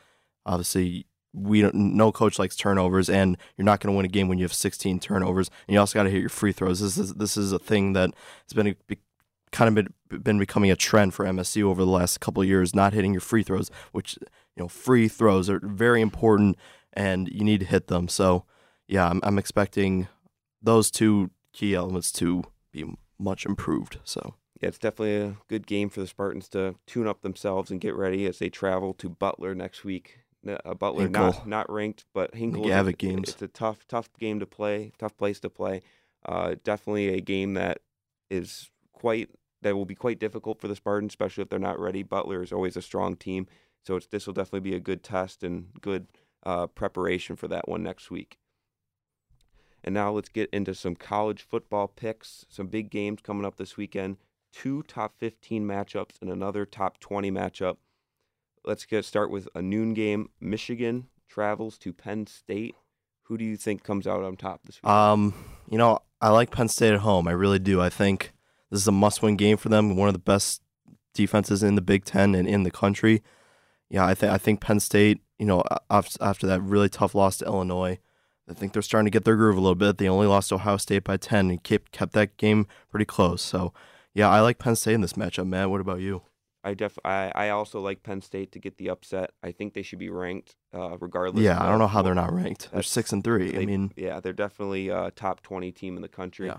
obviously 0.46 1.06
we 1.34 1.62
don't, 1.62 1.76
no 1.76 2.12
coach 2.12 2.40
likes 2.40 2.56
turnovers, 2.56 3.10
and 3.10 3.38
you're 3.56 3.66
not 3.66 3.80
going 3.80 3.94
to 3.94 3.98
win 3.98 4.06
a 4.06 4.10
game 4.10 4.28
when 4.28 4.38
you 4.38 4.46
have 4.46 4.54
16 4.54 5.00
turnovers. 5.00 5.50
And 5.68 5.74
you 5.74 5.80
also 5.80 5.98
got 5.98 6.04
to 6.04 6.10
hit 6.10 6.20
your 6.20 6.30
free 6.30 6.52
throws. 6.52 6.80
This 6.80 6.98
is 6.98 7.14
this 7.16 7.38
is 7.38 7.52
a 7.52 7.60
thing 7.60 7.94
that 7.94 8.12
has 8.46 8.54
been 8.54 8.68
a, 8.68 8.96
kind 9.52 9.68
of 9.68 9.76
been, 10.10 10.24
been 10.24 10.40
becoming 10.40 10.72
a 10.72 10.76
trend 10.76 11.14
for 11.14 11.26
MSU 11.26 11.64
over 11.64 11.84
the 11.84 11.92
last 11.92 12.20
couple 12.20 12.44
years, 12.44 12.76
not 12.76 12.94
hitting 12.94 13.14
your 13.14 13.22
free 13.22 13.44
throws, 13.44 13.70
which 13.92 14.18
you 14.22 14.64
know 14.64 14.68
free 14.68 15.08
throws 15.08 15.50
are 15.50 15.60
very 15.64 16.02
important, 16.02 16.58
and 16.94 17.28
you 17.30 17.44
need 17.44 17.60
to 17.62 17.66
hit 17.66 17.88
them. 17.88 18.08
So 18.08 18.46
yeah, 18.88 19.10
I'm, 19.10 19.20
I'm 19.24 19.38
expecting 19.38 20.08
those 20.62 20.90
two 20.90 21.32
key 21.54 21.76
elements 21.76 22.12
to 22.14 22.44
be 22.72 22.86
much 23.20 23.46
improved. 23.46 24.00
So 24.04 24.36
Yeah, 24.62 24.70
it's 24.70 24.80
definitely 24.80 25.16
a 25.18 25.38
good 25.48 25.68
game 25.68 25.90
for 25.90 26.00
the 26.00 26.08
Spartans 26.08 26.50
to 26.50 26.76
tune 26.88 27.08
up 27.08 27.22
themselves 27.22 27.70
and 27.70 27.82
get 27.82 27.96
ready 27.96 28.26
as 28.26 28.40
they 28.40 28.50
travel 28.50 28.94
to 28.96 29.10
Butler 29.10 29.54
next 29.54 29.84
week. 29.84 30.20
N- 30.48 30.58
Uh, 30.66 30.74
Butler 30.74 31.04
Hinkle. 31.04 31.24
not 31.26 31.48
not 31.48 31.72
ranked, 31.72 32.06
but 32.14 32.34
Hinkle. 32.36 32.64
Gavitt 32.66 32.98
games. 32.98 33.30
It's 33.30 33.42
a 33.42 33.48
tough 33.48 33.88
tough 33.88 34.10
game 34.20 34.40
to 34.40 34.46
play, 34.46 34.92
tough 34.98 35.18
place 35.18 35.40
to 35.42 35.50
play. 35.50 35.82
Uh, 36.26 36.56
definitely 36.64 37.10
a 37.10 37.22
game 37.22 37.54
that 37.56 37.80
is 38.30 38.70
quite 38.94 39.30
that 39.62 39.76
will 39.76 39.86
be 39.86 39.96
quite 39.96 40.20
difficult 40.20 40.60
for 40.62 40.68
the 40.68 40.76
Spartans, 40.76 41.12
especially 41.12 41.42
if 41.44 41.50
they're 41.50 41.60
not 41.60 41.80
ready. 41.80 42.04
Butler 42.04 42.42
is 42.44 42.52
always 42.52 42.78
a 42.78 42.82
strong 42.82 43.16
team, 43.16 43.48
so 43.86 43.96
it's 43.96 44.08
this 44.08 44.28
will 44.28 44.34
definitely 44.34 44.70
be 44.70 44.76
a 44.76 44.80
good 44.80 45.04
test 45.04 45.44
and 45.44 45.70
good 45.82 46.08
uh, 46.46 46.68
preparation 46.68 47.36
for 47.36 47.48
that 47.48 47.68
one 47.68 47.84
next 47.84 48.12
week. 48.12 48.38
And 49.84 49.94
now 49.94 50.12
let's 50.12 50.30
get 50.30 50.50
into 50.52 50.74
some 50.76 50.96
college 50.96 51.42
football 51.44 51.88
picks. 51.88 52.46
Some 52.50 52.68
big 52.68 52.90
games 52.90 53.22
coming 53.22 53.46
up 53.46 53.56
this 53.58 53.78
weekend. 53.78 54.18
Two 54.52 54.82
top 54.84 55.14
15 55.18 55.66
matchups 55.66 56.16
and 56.22 56.30
another 56.30 56.66
top 56.66 57.00
20 57.00 57.32
matchup. 57.32 57.78
Let's 58.68 58.84
get 58.84 59.06
start 59.06 59.32
with 59.32 59.48
a 59.56 59.62
noon 59.62 59.94
game. 59.94 60.30
Michigan 60.42 61.08
travels 61.30 61.78
to 61.78 61.94
Penn 61.94 62.28
State. 62.28 62.76
Who 63.24 63.38
do 63.38 63.46
you 63.46 63.56
think 63.56 63.82
comes 63.82 64.06
out 64.06 64.26
on 64.26 64.36
top 64.36 64.66
this 64.66 64.84
week? 64.84 64.92
Um, 64.92 65.34
you 65.70 65.78
know, 65.78 66.00
I 66.20 66.32
like 66.32 66.52
Penn 66.52 66.68
State 66.68 66.94
at 66.94 67.00
home. 67.00 67.30
I 67.30 67.32
really 67.32 67.60
do. 67.60 67.80
I 67.80 67.88
think 67.88 68.34
this 68.70 68.82
is 68.82 68.88
a 68.88 68.92
must-win 68.92 69.38
game 69.38 69.56
for 69.56 69.70
them. 69.70 69.96
One 69.96 70.10
of 70.10 70.14
the 70.14 70.20
best 70.20 70.62
defenses 71.14 71.64
in 71.64 71.76
the 71.76 71.82
Big 71.82 72.04
Ten 72.04 72.36
and 72.36 72.46
in 72.46 72.64
the 72.64 72.72
country. 72.72 73.24
Yeah, 73.90 74.06
I 74.06 74.14
think 74.14 74.34
I 74.34 74.38
think 74.38 74.60
Penn 74.60 74.82
State. 74.82 75.22
You 75.40 75.46
know, 75.46 75.64
after, 75.90 76.48
that 76.48 76.62
really 76.62 76.90
tough 76.90 77.16
loss 77.16 77.38
to 77.38 77.46
Illinois, 77.46 78.00
I 78.50 78.54
think 78.54 78.74
they're 78.74 78.82
starting 78.82 79.06
to 79.06 79.12
get 79.12 79.24
their 79.24 79.38
groove 79.38 79.56
a 79.56 79.62
little 79.62 79.76
bit. 79.76 79.98
They 79.98 80.10
only 80.10 80.28
lost 80.28 80.52
Ohio 80.52 80.76
State 80.76 81.06
by 81.06 81.16
ten 81.16 81.50
and 81.50 81.64
kept 81.64 81.94
kept 81.94 82.12
that 82.14 82.36
game 82.36 82.68
pretty 82.90 83.06
close. 83.06 83.42
So, 83.42 83.72
yeah, 84.14 84.30
I 84.30 84.42
like 84.42 84.60
Penn 84.60 84.76
State 84.76 84.96
in 84.96 85.02
this 85.02 85.14
matchup. 85.14 85.48
Matt, 85.48 85.70
what 85.70 85.80
about 85.80 86.02
you? 86.02 86.24
I 86.68 86.74
def 86.74 86.98
I, 87.06 87.32
I 87.34 87.50
also 87.50 87.80
like 87.80 88.04
Penn 88.04 88.22
State 88.22 88.52
to 88.52 88.60
get 88.60 88.78
the 88.78 88.90
upset. 88.90 89.32
I 89.42 89.52
think 89.52 89.74
they 89.74 89.82
should 89.84 90.00
be 90.00 90.10
ranked. 90.10 90.56
uh, 90.74 90.98
regardless. 91.00 91.44
Yeah, 91.44 91.64
I 91.64 91.70
don't 91.70 91.80
know 91.80 91.88
how 91.88 92.02
they're 92.02 92.14
not 92.14 92.34
ranked. 92.34 92.70
They're 92.72 92.84
six 92.84 93.14
and 93.14 93.24
three. 93.24 93.58
I 93.58 93.66
mean, 93.66 93.92
yeah, 93.96 94.20
they're 94.20 94.34
definitely 94.34 94.90
a 94.90 95.12
top 95.12 95.42
20 95.42 95.72
team 95.72 95.96
in 95.96 96.02
the 96.02 96.08
country. 96.10 96.48
Yeah. 96.48 96.58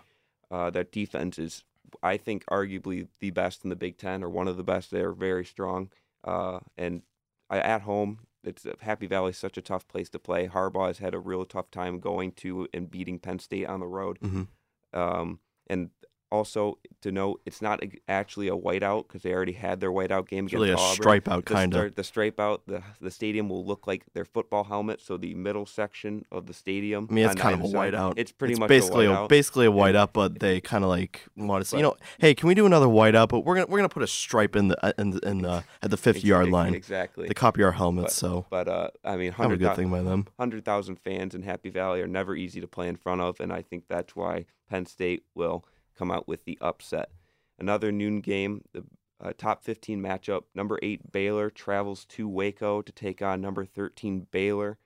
Uh, 0.51 0.71
their 0.71 0.85
defense 0.85 1.39
is, 1.39 1.63
I 2.03 2.17
think, 2.17 2.45
arguably 2.47 3.09
the 3.21 3.31
best 3.31 3.65
in 3.65 3.71
the 3.71 3.77
Big 3.77 3.99
Ten 3.99 4.25
or 4.25 4.31
one 4.31 4.49
of 4.49 4.57
the 4.57 4.65
best. 4.65 4.91
They're 4.91 5.13
very 5.13 5.45
strong. 5.45 5.91
Uh, 6.25 6.61
and 6.79 7.03
I, 7.51 7.59
at 7.61 7.83
home, 7.83 8.21
it's 8.43 8.67
Happy 8.81 9.07
Valley 9.07 9.31
is 9.31 9.37
such 9.37 9.59
a 9.59 9.63
tough 9.63 9.87
place 9.89 10.09
to 10.11 10.19
play. 10.19 10.49
Harbaugh 10.49 10.87
has 10.87 10.99
had 10.99 11.15
a 11.15 11.19
real 11.19 11.45
tough 11.45 11.71
time 11.71 12.01
going 12.01 12.33
to 12.33 12.67
and 12.73 12.91
beating 12.91 13.19
Penn 13.19 13.39
State 13.41 13.67
on 13.67 13.81
the 13.81 13.87
road. 13.87 14.19
mhm. 14.21 14.47
Um, 14.95 15.41
and 15.67 15.91
also 16.31 16.79
to 17.03 17.13
note, 17.13 17.41
it's 17.45 17.61
not 17.63 17.83
actually 18.09 18.49
a 18.49 18.57
whiteout 18.57 19.07
because 19.07 19.23
they 19.23 19.33
already 19.33 19.53
had 19.53 19.81
their 19.81 19.91
whiteout 19.91 20.29
game 20.29 20.47
it's 20.47 20.53
against 20.53 20.55
really 20.55 20.71
a 20.71 20.77
Auburn 20.77 20.95
stripe 20.95 21.29
out 21.29 21.45
kind 21.45 21.75
of. 21.75 21.95
the 21.95 22.05
stripe 22.05 22.39
out 22.41 22.63
the 22.67 22.83
the 23.01 23.11
stadium 23.11 23.49
will 23.49 23.65
look 23.65 23.87
like 23.87 24.05
their 24.15 24.25
football 24.25 24.65
helmet 24.65 25.01
so 25.01 25.17
the 25.17 25.35
middle 25.35 25.67
section 25.67 26.25
of 26.31 26.47
the 26.47 26.55
stadium 26.55 27.09
I 27.11 27.15
mean, 27.15 27.25
it's 27.27 27.35
kind 27.41 27.55
of 27.55 27.61
a 27.61 27.73
whiteout. 27.73 28.15
it's 28.17 28.33
pretty 28.33 28.53
it's 28.53 28.61
much 28.61 28.69
basically 28.69 29.07
a 29.07 29.11
whiteout 29.11 29.29
basically 29.29 29.67
a 29.67 29.71
whiteout, 29.71 30.13
but 30.13 30.39
they 30.41 30.61
kind 30.61 30.85
of 30.85 30.91
like 30.91 31.23
want 31.37 31.63
to 31.63 31.69
say, 31.69 31.77
you 31.79 31.83
know, 31.83 31.97
hey, 32.19 32.35
can 32.35 32.49
we 32.49 32.55
do 32.55 32.67
another 32.67 32.87
whiteout? 32.87 33.29
But 33.29 33.41
we're 33.41 33.57
gonna 33.57 33.67
we're 33.67 33.79
gonna 33.79 33.89
put 33.89 34.03
a 34.03 34.09
stripe 34.09 34.57
in 34.57 34.69
the 34.69 34.85
uh, 34.85 34.93
in 34.99 35.11
the, 35.11 35.29
in 35.29 35.43
the 35.43 35.65
at 35.83 35.91
the 35.91 35.97
fifty 35.97 36.27
yard 36.27 36.49
line 36.49 36.75
exactly 36.75 37.29
to 37.29 37.35
copy 37.35 37.63
our 37.63 37.73
helmets. 37.73 38.15
so 38.15 38.47
but 38.51 38.69
uh 38.69 38.89
i 39.05 39.17
mean 39.17 39.33
a 39.39 39.57
good 39.57 39.77
thing 39.77 39.91
by 39.91 40.03
them. 40.03 40.27
100,000 40.37 40.97
fans 40.97 41.35
in 41.35 41.43
Happy 41.43 41.71
Valley 41.71 42.01
are 42.01 42.07
never 42.07 42.35
easy 42.37 42.61
to 42.61 42.67
play 42.67 42.89
in 42.89 42.97
front 42.97 43.21
of, 43.21 43.41
and 43.41 43.53
I 43.53 43.63
think 43.63 43.85
that's 43.89 44.15
why 44.17 44.47
Penn 44.69 44.87
State 44.87 45.25
will 45.35 45.65
come 45.99 46.11
out 46.11 46.29
with 46.29 46.45
the 46.45 46.59
upset. 46.61 47.11
Another 47.59 47.91
noon 47.91 48.21
game, 48.21 48.63
the 48.73 48.85
uh, 49.21 49.33
top 49.37 49.65
15 49.65 50.01
matchup. 50.01 50.43
Number 50.55 50.79
eight 50.83 51.11
Baylor 51.11 51.51
travels 51.51 52.05
to 52.07 52.29
Waco 52.29 52.83
to 52.83 52.93
take 52.93 53.21
on 53.21 53.41
number 53.41 53.65
13 53.65 54.29
Baylor. 54.31 54.79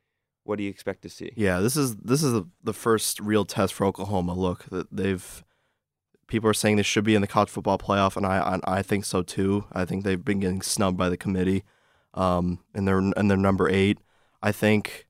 What 0.45 0.57
do 0.57 0.65
you 0.65 0.71
expect 0.71 1.03
to 1.03 1.09
see? 1.09 1.33
Yeah, 1.37 1.61
this 1.61 1.77
is 1.77 1.97
this 1.97 2.23
is 2.23 2.43
the, 2.65 2.73
first 2.73 3.21
real 3.21 3.45
test 3.45 3.75
for 3.75 3.87
Oklahoma. 3.87 4.35
Look, 4.35 4.67
they've 4.91 5.45
people 6.27 6.51
are 6.51 6.55
saying 6.55 6.77
they 6.77 6.83
should 6.83 7.05
be 7.05 7.15
in 7.15 7.21
the 7.21 7.29
college 7.29 7.51
football 7.51 7.79
playoff, 7.79 8.17
and 8.17 8.27
I 8.27 8.59
I, 8.65 8.79
I 8.79 8.83
think 8.83 9.05
so 9.05 9.23
too. 9.23 9.67
I 9.73 9.85
think 9.85 10.03
they've 10.03 10.25
been 10.25 10.41
getting 10.41 10.63
snubbed 10.63 10.97
by 10.97 11.09
the 11.09 11.17
committee, 11.17 11.63
um, 12.15 12.59
and 12.75 12.89
they're 12.89 12.99
and 12.99 13.31
they're 13.31 13.37
number 13.37 13.69
eight. 13.69 13.99
I 14.43 14.51
think 14.51 15.07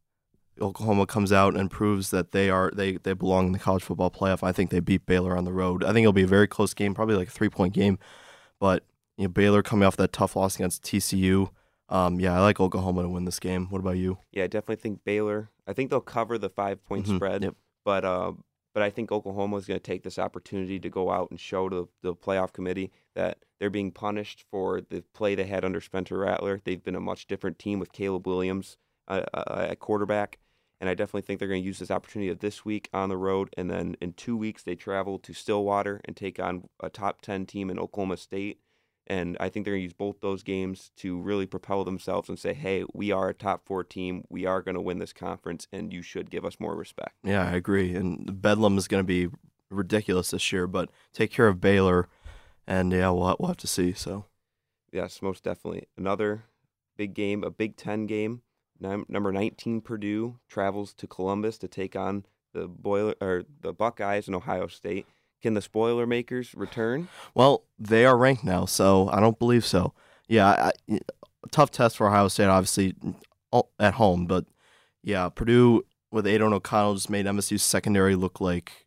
Oklahoma 0.62 1.06
comes 1.06 1.32
out 1.32 1.56
and 1.56 1.70
proves 1.70 2.10
that 2.10 2.30
they 2.32 2.48
are 2.48 2.70
they 2.74 2.92
they 2.98 3.12
belong 3.12 3.46
in 3.46 3.52
the 3.52 3.58
college 3.58 3.82
football 3.82 4.10
playoff. 4.10 4.42
I 4.42 4.52
think 4.52 4.70
they 4.70 4.80
beat 4.80 5.04
Baylor 5.06 5.36
on 5.36 5.44
the 5.44 5.52
road. 5.52 5.82
I 5.84 5.88
think 5.88 6.04
it'll 6.04 6.12
be 6.12 6.22
a 6.22 6.26
very 6.26 6.46
close 6.46 6.72
game, 6.72 6.94
probably 6.94 7.16
like 7.16 7.28
a 7.28 7.32
three 7.32 7.48
point 7.50 7.74
game, 7.74 7.98
but 8.60 8.84
you 9.16 9.24
know 9.24 9.28
Baylor 9.30 9.62
coming 9.62 9.84
off 9.86 9.96
that 9.96 10.12
tough 10.12 10.36
loss 10.36 10.54
against 10.56 10.82
TCU. 10.84 11.50
Um, 11.88 12.18
yeah, 12.20 12.34
I 12.34 12.40
like 12.40 12.58
Oklahoma 12.60 13.02
to 13.02 13.08
win 13.08 13.24
this 13.26 13.40
game. 13.40 13.66
What 13.68 13.80
about 13.80 13.98
you? 13.98 14.18
Yeah, 14.30 14.44
I 14.44 14.46
definitely 14.46 14.76
think 14.76 15.04
Baylor. 15.04 15.50
I 15.66 15.72
think 15.74 15.90
they'll 15.90 16.00
cover 16.00 16.38
the 16.38 16.48
five 16.48 16.82
point 16.84 17.06
Mhm, 17.06 17.16
spread. 17.16 17.42
yep. 17.42 17.54
But 17.84 18.04
uh, 18.04 18.32
but 18.72 18.82
I 18.82 18.88
think 18.88 19.12
Oklahoma 19.12 19.56
is 19.58 19.66
going 19.66 19.78
to 19.78 19.84
take 19.84 20.02
this 20.02 20.18
opportunity 20.18 20.78
to 20.80 20.88
go 20.88 21.10
out 21.10 21.30
and 21.30 21.38
show 21.38 21.68
to 21.68 21.88
the 22.00 22.14
playoff 22.14 22.52
committee 22.52 22.90
that 23.14 23.38
they're 23.60 23.68
being 23.68 23.90
punished 23.92 24.44
for 24.50 24.80
the 24.80 25.02
play 25.12 25.34
they 25.34 25.44
had 25.44 25.64
under 25.64 25.80
Spencer 25.80 26.16
Rattler. 26.18 26.60
They've 26.64 26.82
been 26.82 26.94
a 26.94 27.00
much 27.00 27.26
different 27.26 27.58
team 27.58 27.78
with 27.78 27.92
Caleb 27.92 28.26
Williams 28.26 28.78
uh, 29.08 29.22
uh, 29.34 29.66
at 29.70 29.78
quarterback. 29.80 30.38
And 30.82 30.88
I 30.88 30.94
definitely 30.94 31.22
think 31.22 31.38
they're 31.38 31.46
going 31.46 31.62
to 31.62 31.66
use 31.66 31.78
this 31.78 31.92
opportunity 31.92 32.28
of 32.28 32.40
this 32.40 32.64
week 32.64 32.88
on 32.92 33.08
the 33.08 33.16
road. 33.16 33.50
And 33.56 33.70
then 33.70 33.94
in 34.00 34.14
two 34.14 34.36
weeks, 34.36 34.64
they 34.64 34.74
travel 34.74 35.16
to 35.20 35.32
Stillwater 35.32 36.00
and 36.04 36.16
take 36.16 36.40
on 36.40 36.68
a 36.82 36.90
top 36.90 37.22
10 37.22 37.46
team 37.46 37.70
in 37.70 37.78
Oklahoma 37.78 38.16
State. 38.16 38.58
And 39.06 39.36
I 39.38 39.48
think 39.48 39.64
they're 39.64 39.74
going 39.74 39.82
to 39.82 39.84
use 39.84 39.92
both 39.92 40.20
those 40.20 40.42
games 40.42 40.90
to 40.96 41.20
really 41.20 41.46
propel 41.46 41.84
themselves 41.84 42.28
and 42.28 42.36
say, 42.36 42.52
hey, 42.52 42.84
we 42.92 43.12
are 43.12 43.28
a 43.28 43.34
top 43.34 43.64
four 43.64 43.84
team. 43.84 44.24
We 44.28 44.44
are 44.44 44.60
going 44.60 44.74
to 44.74 44.80
win 44.80 44.98
this 44.98 45.12
conference, 45.12 45.68
and 45.72 45.92
you 45.92 46.02
should 46.02 46.30
give 46.30 46.44
us 46.44 46.58
more 46.58 46.74
respect. 46.74 47.14
Yeah, 47.22 47.48
I 47.48 47.52
agree. 47.52 47.94
And 47.94 48.42
Bedlam 48.42 48.76
is 48.76 48.88
going 48.88 49.04
to 49.04 49.06
be 49.06 49.28
ridiculous 49.70 50.32
this 50.32 50.50
year, 50.50 50.66
but 50.66 50.90
take 51.12 51.30
care 51.30 51.46
of 51.46 51.60
Baylor, 51.60 52.08
and 52.66 52.90
yeah, 52.90 53.10
we'll 53.10 53.36
we'll 53.38 53.48
have 53.48 53.56
to 53.58 53.68
see. 53.68 53.92
So 53.92 54.26
Yes, 54.92 55.22
most 55.22 55.44
definitely. 55.44 55.86
Another 55.96 56.44
big 56.96 57.14
game, 57.14 57.44
a 57.44 57.50
Big 57.50 57.76
Ten 57.76 58.06
game. 58.06 58.42
Num- 58.82 59.06
number 59.08 59.32
19 59.32 59.80
Purdue 59.80 60.38
travels 60.48 60.92
to 60.94 61.06
Columbus 61.06 61.56
to 61.58 61.68
take 61.68 61.94
on 61.96 62.26
the 62.52 62.66
Boiler 62.66 63.14
or 63.20 63.44
the 63.60 63.72
Buckeyes 63.72 64.28
in 64.28 64.34
Ohio 64.34 64.66
State. 64.66 65.06
Can 65.40 65.54
the 65.54 65.62
spoiler 65.62 66.06
makers 66.06 66.54
return? 66.54 67.08
well, 67.34 67.64
they 67.78 68.04
are 68.04 68.16
ranked 68.16 68.44
now, 68.44 68.64
so 68.64 69.08
I 69.10 69.20
don't 69.20 69.38
believe 69.38 69.64
so. 69.64 69.92
Yeah, 70.28 70.70
I, 70.88 71.00
tough 71.50 71.70
test 71.70 71.96
for 71.96 72.08
Ohio 72.08 72.28
State, 72.28 72.46
obviously 72.46 72.94
at 73.78 73.94
home, 73.94 74.26
but 74.26 74.46
yeah, 75.02 75.28
Purdue 75.28 75.84
with 76.10 76.26
Aidan 76.26 76.52
O'Connell 76.52 76.94
just 76.94 77.10
made 77.10 77.26
MSU's 77.26 77.62
secondary 77.62 78.14
look 78.14 78.40
like 78.40 78.86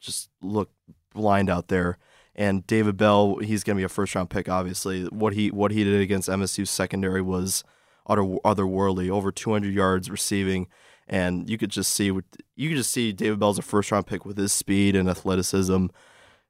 just 0.00 0.30
look 0.40 0.70
blind 1.14 1.50
out 1.50 1.68
there. 1.68 1.98
And 2.34 2.66
David 2.66 2.96
Bell, 2.96 3.36
he's 3.36 3.62
going 3.62 3.76
to 3.76 3.80
be 3.80 3.84
a 3.84 3.90
first 3.90 4.14
round 4.14 4.30
pick. 4.30 4.48
Obviously, 4.48 5.04
what 5.04 5.34
he 5.34 5.50
what 5.50 5.70
he 5.70 5.84
did 5.84 6.00
against 6.00 6.28
MSU's 6.28 6.70
secondary 6.70 7.20
was 7.20 7.62
utter 8.06 8.22
otherworldly. 8.22 9.10
Over 9.10 9.32
200 9.32 9.72
yards 9.72 10.10
receiving, 10.10 10.68
and 11.08 11.48
you 11.48 11.58
could 11.58 11.70
just 11.70 11.92
see 11.92 12.06
you 12.06 12.68
could 12.68 12.76
just 12.76 12.90
see 12.90 13.12
David 13.12 13.38
Bell's 13.38 13.58
a 13.58 13.62
first 13.62 13.90
round 13.90 14.06
pick 14.06 14.24
with 14.24 14.36
his 14.36 14.52
speed 14.52 14.96
and 14.96 15.08
athleticism. 15.08 15.86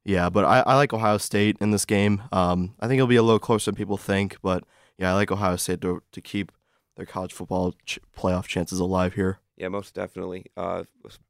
Yeah, 0.05 0.31
but 0.31 0.45
I, 0.45 0.61
I 0.61 0.75
like 0.75 0.93
Ohio 0.93 1.19
State 1.19 1.57
in 1.61 1.71
this 1.71 1.85
game. 1.85 2.23
Um, 2.33 2.75
I 2.81 2.89
think 2.89 2.99
it'll 2.99 3.07
be 3.07 3.17
a 3.17 3.23
little 3.23 3.39
closer 3.39 3.71
than 3.71 3.77
people 3.77 3.97
think, 3.97 4.37
but 4.43 4.65
yeah, 4.99 5.13
I 5.13 5.15
like 5.15 5.31
Ohio 5.31 5.57
State 5.57 5.81
to 5.83 6.03
to 6.11 6.21
keep 6.21 6.53
their 6.97 7.07
college 7.07 7.33
football 7.33 7.75
ch- 7.87 7.99
playoff 8.17 8.47
chances 8.47 8.81
alive 8.81 9.15
here. 9.15 9.39
Yeah, 9.57 9.69
most 9.69 9.95
definitely. 9.95 10.47
Uh, 10.57 10.85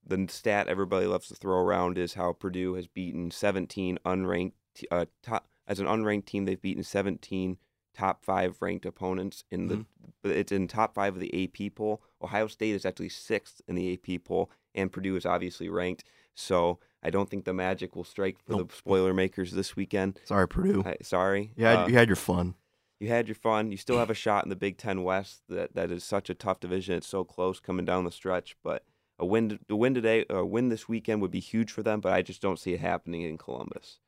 the 0.06 0.26
stat 0.28 0.68
everybody 0.68 1.06
loves 1.06 1.28
to 1.28 1.34
throw 1.34 1.58
around 1.58 1.98
is 1.98 2.14
how 2.14 2.32
Purdue 2.32 2.74
has 2.74 2.86
beaten 2.86 3.30
17 3.30 3.98
unranked 4.06 4.52
uh, 4.90 5.06
top 5.22 5.46
as 5.66 5.80
an 5.80 5.86
unranked 5.86 6.26
team. 6.26 6.44
They've 6.44 6.60
beaten 6.60 6.82
17 6.82 7.58
top 7.94 8.24
five 8.24 8.56
ranked 8.60 8.86
opponents 8.86 9.44
in 9.50 9.68
the. 9.68 9.84
but 10.22 10.32
It's 10.32 10.52
in 10.52 10.68
top 10.68 10.94
five 10.94 11.14
of 11.14 11.20
the 11.20 11.44
AP 11.44 11.74
poll. 11.74 12.02
Ohio 12.22 12.46
State 12.46 12.74
is 12.74 12.86
actually 12.86 13.08
sixth 13.10 13.60
in 13.68 13.74
the 13.74 13.92
AP 13.94 14.24
poll, 14.24 14.50
and 14.74 14.90
Purdue 14.92 15.16
is 15.16 15.26
obviously 15.26 15.68
ranked. 15.68 16.04
So 16.34 16.78
I 17.02 17.10
don't 17.10 17.28
think 17.28 17.44
the 17.44 17.52
magic 17.52 17.94
will 17.94 18.04
strike 18.04 18.38
for 18.44 18.52
Nope. 18.52 18.70
the 18.70 18.76
spoiler 18.76 19.12
makers 19.12 19.52
this 19.52 19.76
weekend. 19.76 20.20
Sorry, 20.24 20.48
Purdue. 20.48 20.82
I, 20.86 20.96
sorry. 21.02 21.52
You 21.56 21.64
had, 21.66 21.78
Uh, 21.78 21.86
you 21.88 21.94
had 21.94 22.08
your 22.08 22.16
fun. 22.16 22.54
you 23.00 23.08
had 23.08 23.28
your 23.28 23.34
fun. 23.34 23.70
You 23.70 23.76
still 23.76 23.98
have 23.98 24.10
a 24.10 24.14
shot 24.26 24.44
in 24.44 24.48
the 24.50 24.56
Big 24.56 24.78
Ten 24.78 25.02
West. 25.02 25.42
That 25.48 25.74
that 25.74 25.90
is 25.90 26.04
such 26.04 26.30
a 26.30 26.34
tough 26.34 26.60
division. 26.60 26.94
It's 26.96 27.06
so 27.06 27.24
close 27.24 27.60
coming 27.60 27.84
down 27.84 28.04
the 28.04 28.10
stretch. 28.12 28.56
But 28.62 28.84
a 29.18 29.26
win, 29.26 29.58
the 29.68 29.76
win 29.76 29.92
today, 29.94 30.24
a 30.30 30.44
win 30.44 30.68
this 30.68 30.88
weekend 30.88 31.20
would 31.20 31.30
be 31.30 31.40
huge 31.40 31.70
for 31.70 31.82
them. 31.82 32.00
But 32.00 32.12
I 32.12 32.22
just 32.22 32.40
don't 32.40 32.58
see 32.58 32.72
it 32.72 32.80
happening 32.80 33.22
in 33.22 33.36
Columbus. 33.36 33.98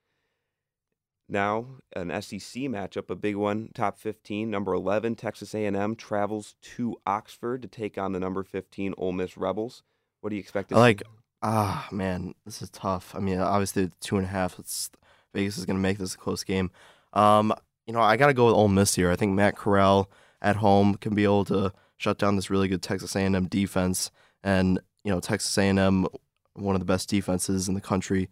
Now 1.29 1.67
an 1.97 2.11
SEC 2.21 2.65
matchup, 2.65 3.09
a 3.09 3.15
big 3.15 3.37
one, 3.37 3.71
top 3.75 3.99
15, 3.99 4.51
number 4.51 4.75
11 4.75 5.15
Texas 5.15 5.55
A&M 5.55 5.97
travels 5.97 6.55
to 6.61 6.97
Oxford 7.07 7.63
to 7.63 7.69
take 7.69 7.97
on 7.97 8.13
the 8.13 8.21
number 8.21 8.43
15 8.43 8.95
Ole 8.99 9.13
Miss 9.13 9.37
Rebels. 9.37 9.83
What 10.21 10.31
do 10.31 10.37
you 10.37 10.41
expect? 10.41 10.71
To 10.71 10.79
like 10.79 11.01
see? 11.01 11.07
ah 11.43 11.89
man, 11.91 12.35
this 12.45 12.61
is 12.61 12.71
tough. 12.71 13.15
I 13.15 13.21
mean, 13.21 13.39
obviously 13.39 13.91
two 14.01 14.17
and 14.17 14.27
a 14.27 14.31
half. 14.31 14.59
It's 14.59 14.91
Vegas 15.35 15.59
is 15.59 15.65
gonna 15.65 15.79
make 15.79 15.99
this 15.99 16.15
a 16.15 16.19
close 16.19 16.45
game. 16.45 16.71
Um, 17.13 17.55
you 17.87 17.93
know, 17.93 18.01
I 18.01 18.17
gotta 18.17 18.35
go 18.35 18.47
with 18.47 18.55
Ole 18.55 18.69
Miss 18.69 18.95
here. 18.95 19.11
I 19.11 19.17
think 19.17 19.33
Matt 19.33 19.57
Corral 19.57 20.11
at 20.43 20.57
home 20.57 20.95
can 20.97 21.15
be 21.15 21.25
able 21.25 21.45
to 21.47 21.73
shut 21.97 22.19
down 22.19 22.37
this 22.37 22.51
really 22.51 22.69
good 22.69 22.83
Texas 22.83 23.17
A&M 23.17 23.47
defense, 23.47 24.11
and 24.43 24.79
you 25.05 25.13
know 25.13 25.21
Texas 25.21 25.57
A&M, 25.57 26.07
one 26.55 26.75
of 26.75 26.81
the 26.81 26.87
best 26.87 27.09
defenses 27.09 27.69
in 27.69 27.75
the 27.75 27.81
country. 27.81 28.29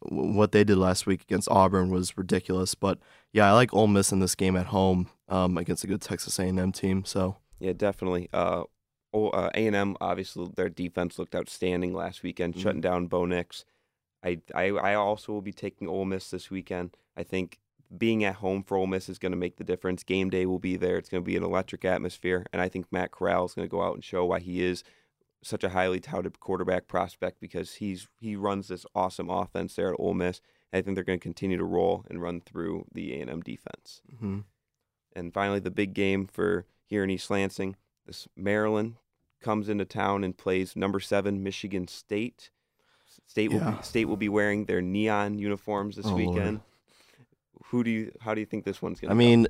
What 0.00 0.52
they 0.52 0.64
did 0.64 0.78
last 0.78 1.06
week 1.06 1.22
against 1.22 1.48
Auburn 1.50 1.90
was 1.90 2.16
ridiculous, 2.16 2.74
but 2.74 2.98
yeah, 3.32 3.48
I 3.48 3.52
like 3.52 3.74
Ole 3.74 3.88
Miss 3.88 4.12
in 4.12 4.20
this 4.20 4.34
game 4.34 4.56
at 4.56 4.66
home 4.66 5.08
um, 5.28 5.58
against 5.58 5.82
a 5.84 5.86
good 5.88 6.00
Texas 6.00 6.38
A&M 6.38 6.72
team. 6.72 7.04
So 7.04 7.36
Yeah, 7.58 7.72
definitely. 7.72 8.28
Uh, 8.32 8.64
uh, 9.12 9.50
A&M 9.54 9.96
obviously 10.00 10.48
their 10.54 10.68
defense 10.68 11.18
looked 11.18 11.34
outstanding 11.34 11.92
last 11.94 12.22
weekend, 12.22 12.54
Mhm. 12.54 12.60
shutting 12.60 12.80
down 12.80 13.06
Bo 13.08 13.24
Nix. 13.24 13.64
I, 14.22 14.40
I 14.54 14.66
I 14.70 14.94
also 14.94 15.32
will 15.32 15.42
be 15.42 15.52
taking 15.52 15.88
Ole 15.88 16.04
Miss 16.04 16.30
this 16.30 16.50
weekend. 16.50 16.96
I 17.16 17.22
think 17.24 17.58
being 17.96 18.22
at 18.24 18.36
home 18.36 18.62
for 18.62 18.76
Ole 18.76 18.86
Miss 18.86 19.08
is 19.08 19.18
going 19.18 19.32
to 19.32 19.38
make 19.38 19.56
the 19.56 19.64
difference. 19.64 20.02
Game 20.04 20.28
day 20.28 20.44
will 20.44 20.58
be 20.58 20.76
there. 20.76 20.96
It's 20.98 21.08
going 21.08 21.22
to 21.22 21.26
be 21.26 21.36
an 21.36 21.42
electric 21.42 21.84
atmosphere, 21.84 22.44
and 22.52 22.60
I 22.60 22.68
think 22.68 22.86
Matt 22.92 23.10
Corral 23.12 23.46
is 23.46 23.54
going 23.54 23.66
to 23.66 23.70
go 23.70 23.82
out 23.82 23.94
and 23.94 24.04
show 24.04 24.26
why 24.26 24.40
he 24.40 24.62
is 24.62 24.84
such 25.42 25.62
a 25.64 25.68
highly 25.70 26.00
touted 26.00 26.40
quarterback 26.40 26.88
prospect 26.88 27.40
because 27.40 27.74
he's 27.76 28.08
he 28.20 28.34
runs 28.36 28.68
this 28.68 28.84
awesome 28.94 29.30
offense 29.30 29.74
there 29.74 29.90
at 29.92 30.00
Ole 30.00 30.14
Miss. 30.14 30.40
And 30.72 30.78
I 30.78 30.82
think 30.82 30.94
they're 30.96 31.04
going 31.04 31.18
to 31.18 31.22
continue 31.22 31.56
to 31.56 31.64
roll 31.64 32.04
and 32.10 32.20
run 32.20 32.40
through 32.40 32.86
the 32.92 33.14
A&M 33.20 33.40
defense. 33.40 34.02
mhm. 34.20 34.44
And 35.16 35.32
finally, 35.32 35.60
the 35.60 35.70
big 35.70 35.94
game 35.94 36.26
for 36.26 36.66
here 36.86 37.02
in 37.04 37.10
East 37.10 37.30
Lansing. 37.30 37.76
This 38.06 38.28
Maryland 38.36 38.96
comes 39.40 39.68
into 39.68 39.84
town 39.84 40.24
and 40.24 40.36
plays 40.36 40.74
number 40.76 41.00
seven 41.00 41.42
Michigan 41.42 41.86
State. 41.88 42.50
State 43.26 43.50
will 43.50 43.58
Yeah. 43.60 43.70
be, 43.72 43.82
State 43.82 44.04
will 44.06 44.16
be 44.16 44.28
wearing 44.28 44.64
their 44.66 44.80
neon 44.82 45.38
uniforms 45.38 45.96
this 45.96 46.06
Oh, 46.06 46.10
Lord. 46.16 46.26
weekend. 46.28 46.60
Who 47.66 47.84
do 47.84 47.90
you? 47.90 48.12
How 48.20 48.34
do 48.34 48.40
you 48.40 48.46
think 48.46 48.64
this 48.64 48.80
one's 48.80 49.00
gonna? 49.00 49.12
I 49.12 49.14
go? 49.14 49.18
mean, 49.18 49.46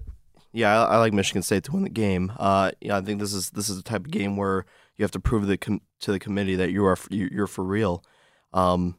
yeah, 0.52 0.82
I, 0.84 0.94
I 0.94 0.98
like 0.98 1.12
Michigan 1.12 1.42
State 1.42 1.64
to 1.64 1.72
win 1.72 1.82
the 1.82 1.88
game. 1.90 2.32
Uh, 2.36 2.72
yeah, 2.80 2.96
I 2.96 3.00
think 3.00 3.20
this 3.20 3.32
is 3.32 3.50
this 3.50 3.68
is 3.68 3.76
the 3.76 3.82
type 3.82 4.04
of 4.06 4.10
game 4.10 4.36
where 4.36 4.64
you 4.98 5.04
have 5.04 5.10
to 5.12 5.20
prove 5.20 5.46
the 5.46 5.56
com- 5.56 5.80
to 6.00 6.12
the 6.12 6.18
committee 6.18 6.56
that 6.56 6.70
you 6.70 6.84
are 6.84 6.92
f- 6.92 7.08
you- 7.10 7.28
you're 7.32 7.46
for 7.46 7.64
real, 7.64 8.04
um, 8.52 8.98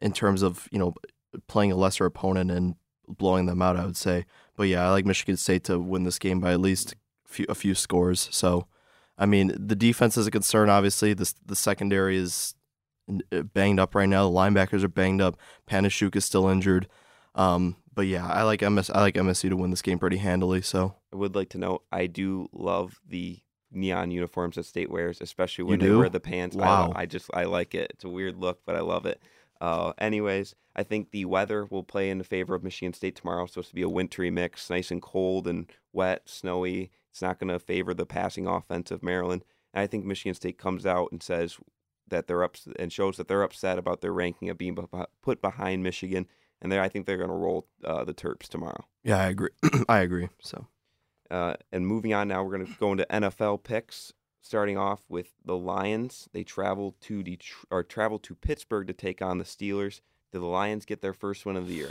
in 0.00 0.12
terms 0.12 0.42
of 0.42 0.68
you 0.70 0.78
know 0.78 0.94
playing 1.48 1.72
a 1.72 1.76
lesser 1.76 2.04
opponent 2.06 2.50
and 2.50 2.76
blowing 3.08 3.46
them 3.46 3.60
out. 3.62 3.76
I 3.76 3.84
would 3.86 3.96
say, 3.96 4.26
but 4.56 4.64
yeah, 4.68 4.86
I 4.86 4.90
like 4.90 5.04
Michigan 5.06 5.36
State 5.36 5.64
to 5.64 5.78
win 5.80 6.04
this 6.04 6.18
game 6.18 6.40
by 6.40 6.52
at 6.52 6.60
least 6.60 6.94
a 7.26 7.28
few, 7.32 7.46
a 7.48 7.54
few 7.54 7.74
scores. 7.74 8.28
So, 8.30 8.66
I 9.18 9.26
mean, 9.26 9.52
the 9.56 9.74
defense 9.76 10.16
is 10.16 10.26
a 10.26 10.30
concern. 10.30 10.68
Obviously, 10.70 11.14
the 11.14 11.32
the 11.44 11.56
secondary 11.56 12.16
is 12.16 12.54
uh, 13.32 13.42
banged 13.42 13.80
up 13.80 13.94
right 13.94 14.08
now. 14.08 14.28
The 14.28 14.34
linebackers 14.36 14.84
are 14.84 14.88
banged 14.88 15.20
up. 15.20 15.36
Panasiuk 15.68 16.14
is 16.16 16.24
still 16.24 16.48
injured. 16.48 16.86
Um, 17.34 17.76
but 17.94 18.06
yeah, 18.06 18.26
I 18.26 18.42
like 18.42 18.60
MS. 18.62 18.90
I 18.90 19.00
like 19.00 19.14
MSU 19.14 19.48
to 19.50 19.56
win 19.56 19.70
this 19.70 19.82
game 19.82 19.98
pretty 19.98 20.18
handily. 20.18 20.62
So 20.62 20.94
I 21.12 21.16
would 21.16 21.34
like 21.34 21.48
to 21.50 21.58
note 21.58 21.84
I 21.92 22.06
do 22.06 22.48
love 22.52 23.00
the 23.06 23.40
neon 23.72 24.10
uniforms 24.10 24.56
that 24.56 24.64
State 24.64 24.90
wears, 24.90 25.20
especially 25.20 25.64
when 25.64 25.78
they 25.78 25.90
wear 25.90 26.08
the 26.08 26.20
pants. 26.20 26.56
I, 26.56 26.60
Wow. 26.60 26.86
lo- 26.88 26.92
I 26.96 27.06
just 27.06 27.30
I 27.34 27.44
like 27.44 27.74
it. 27.74 27.90
It's 27.94 28.04
a 28.04 28.08
weird 28.08 28.36
look, 28.36 28.60
but 28.66 28.76
I 28.76 28.80
love 28.80 29.06
it. 29.06 29.22
Uh, 29.60 29.92
anyways, 29.98 30.54
I 30.74 30.82
think 30.82 31.10
the 31.10 31.26
weather 31.26 31.66
will 31.66 31.82
play 31.84 32.10
in 32.10 32.18
the 32.18 32.24
favor 32.24 32.54
of 32.54 32.64
Michigan 32.64 32.92
State 32.94 33.16
tomorrow. 33.16 33.44
It's 33.44 33.52
supposed 33.52 33.68
to 33.68 33.74
be 33.74 33.82
a 33.82 33.88
wintry 33.88 34.30
mix, 34.30 34.70
nice 34.70 34.90
and 34.90 35.02
cold 35.02 35.46
and 35.46 35.70
wet, 35.92 36.22
snowy. 36.26 36.90
It's 37.10 37.20
not 37.22 37.38
going 37.38 37.48
to 37.48 37.58
favor 37.58 37.92
the 37.92 38.06
passing 38.06 38.46
offense 38.46 38.90
of 38.90 39.02
Maryland. 39.02 39.44
And 39.74 39.82
I 39.82 39.86
think 39.86 40.04
Michigan 40.04 40.34
State 40.34 40.58
comes 40.58 40.86
out 40.86 41.12
and 41.12 41.22
says 41.22 41.58
that 42.08 42.26
they're 42.26 42.42
ups 42.42 42.66
and 42.78 42.92
shows 42.92 43.16
that 43.18 43.28
they're 43.28 43.42
upset 43.42 43.78
about 43.78 44.00
their 44.00 44.12
ranking 44.12 44.48
of 44.48 44.56
being 44.58 44.76
put 45.22 45.42
behind 45.42 45.82
Michigan. 45.82 46.26
And 46.62 46.72
I 46.74 46.88
think 46.88 47.06
they're 47.06 47.16
going 47.16 47.30
to 47.30 47.34
roll 47.36 47.66
uh, 47.84 48.04
the 48.04 48.14
Terps 48.14 48.48
tomorrow. 48.48 48.84
yeah, 49.04 49.18
I 49.18 49.28
agree. 49.28 49.50
I 49.88 50.00
agree. 50.00 50.28
So 50.42 50.66
Uh, 51.30 51.54
and 51.72 51.86
moving 51.86 52.12
on 52.12 52.28
now, 52.28 52.42
we're 52.42 52.56
going 52.56 52.66
to 52.66 52.78
go 52.78 52.92
into 52.92 53.06
NFL 53.10 53.62
picks. 53.62 54.12
Starting 54.42 54.78
off 54.78 55.02
with 55.06 55.34
the 55.44 55.56
Lions, 55.56 56.26
they 56.32 56.42
travel 56.42 56.96
to 57.02 57.22
Detroit, 57.22 57.66
or 57.70 57.82
travel 57.82 58.18
to 58.20 58.34
Pittsburgh 58.34 58.86
to 58.86 58.94
take 58.94 59.20
on 59.20 59.36
the 59.36 59.44
Steelers. 59.44 60.00
Do 60.32 60.40
the 60.40 60.46
Lions 60.46 60.86
get 60.86 61.02
their 61.02 61.12
first 61.12 61.44
win 61.44 61.56
of 61.56 61.68
the 61.68 61.74
year? 61.74 61.90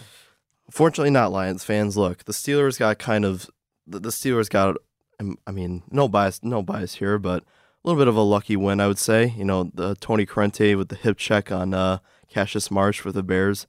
Fortunately, 0.71 1.11
not 1.11 1.31
Lions 1.31 1.63
fans. 1.63 1.95
Look, 1.95 2.25
the 2.25 2.31
Steelers 2.31 2.79
got 2.79 2.97
kind 2.97 3.23
of 3.23 3.49
the, 3.85 4.09
Steelers 4.09 4.49
got. 4.49 4.77
um, 5.19 5.37
I 5.45 5.51
mean, 5.51 5.83
no 5.91 6.07
bias, 6.07 6.43
no 6.43 6.63
bias 6.63 6.95
here, 6.95 7.19
but 7.19 7.43
a 7.43 7.87
little 7.87 7.99
bit 7.99 8.07
of 8.07 8.15
a 8.15 8.21
lucky 8.21 8.55
win, 8.55 8.79
I 8.79 8.87
would 8.87 8.99
say. 8.99 9.33
You 9.37 9.45
know, 9.45 9.69
the 9.73 9.95
Tony 9.95 10.25
Corrente 10.25 10.75
with 10.75 10.89
the 10.89 10.95
hip 10.95 11.17
check 11.17 11.51
on 11.51 11.73
uh, 11.73 11.99
Cassius 12.29 12.71
Marsh 12.71 12.99
for 12.99 13.11
the 13.11 13.23
Bears, 13.23 13.67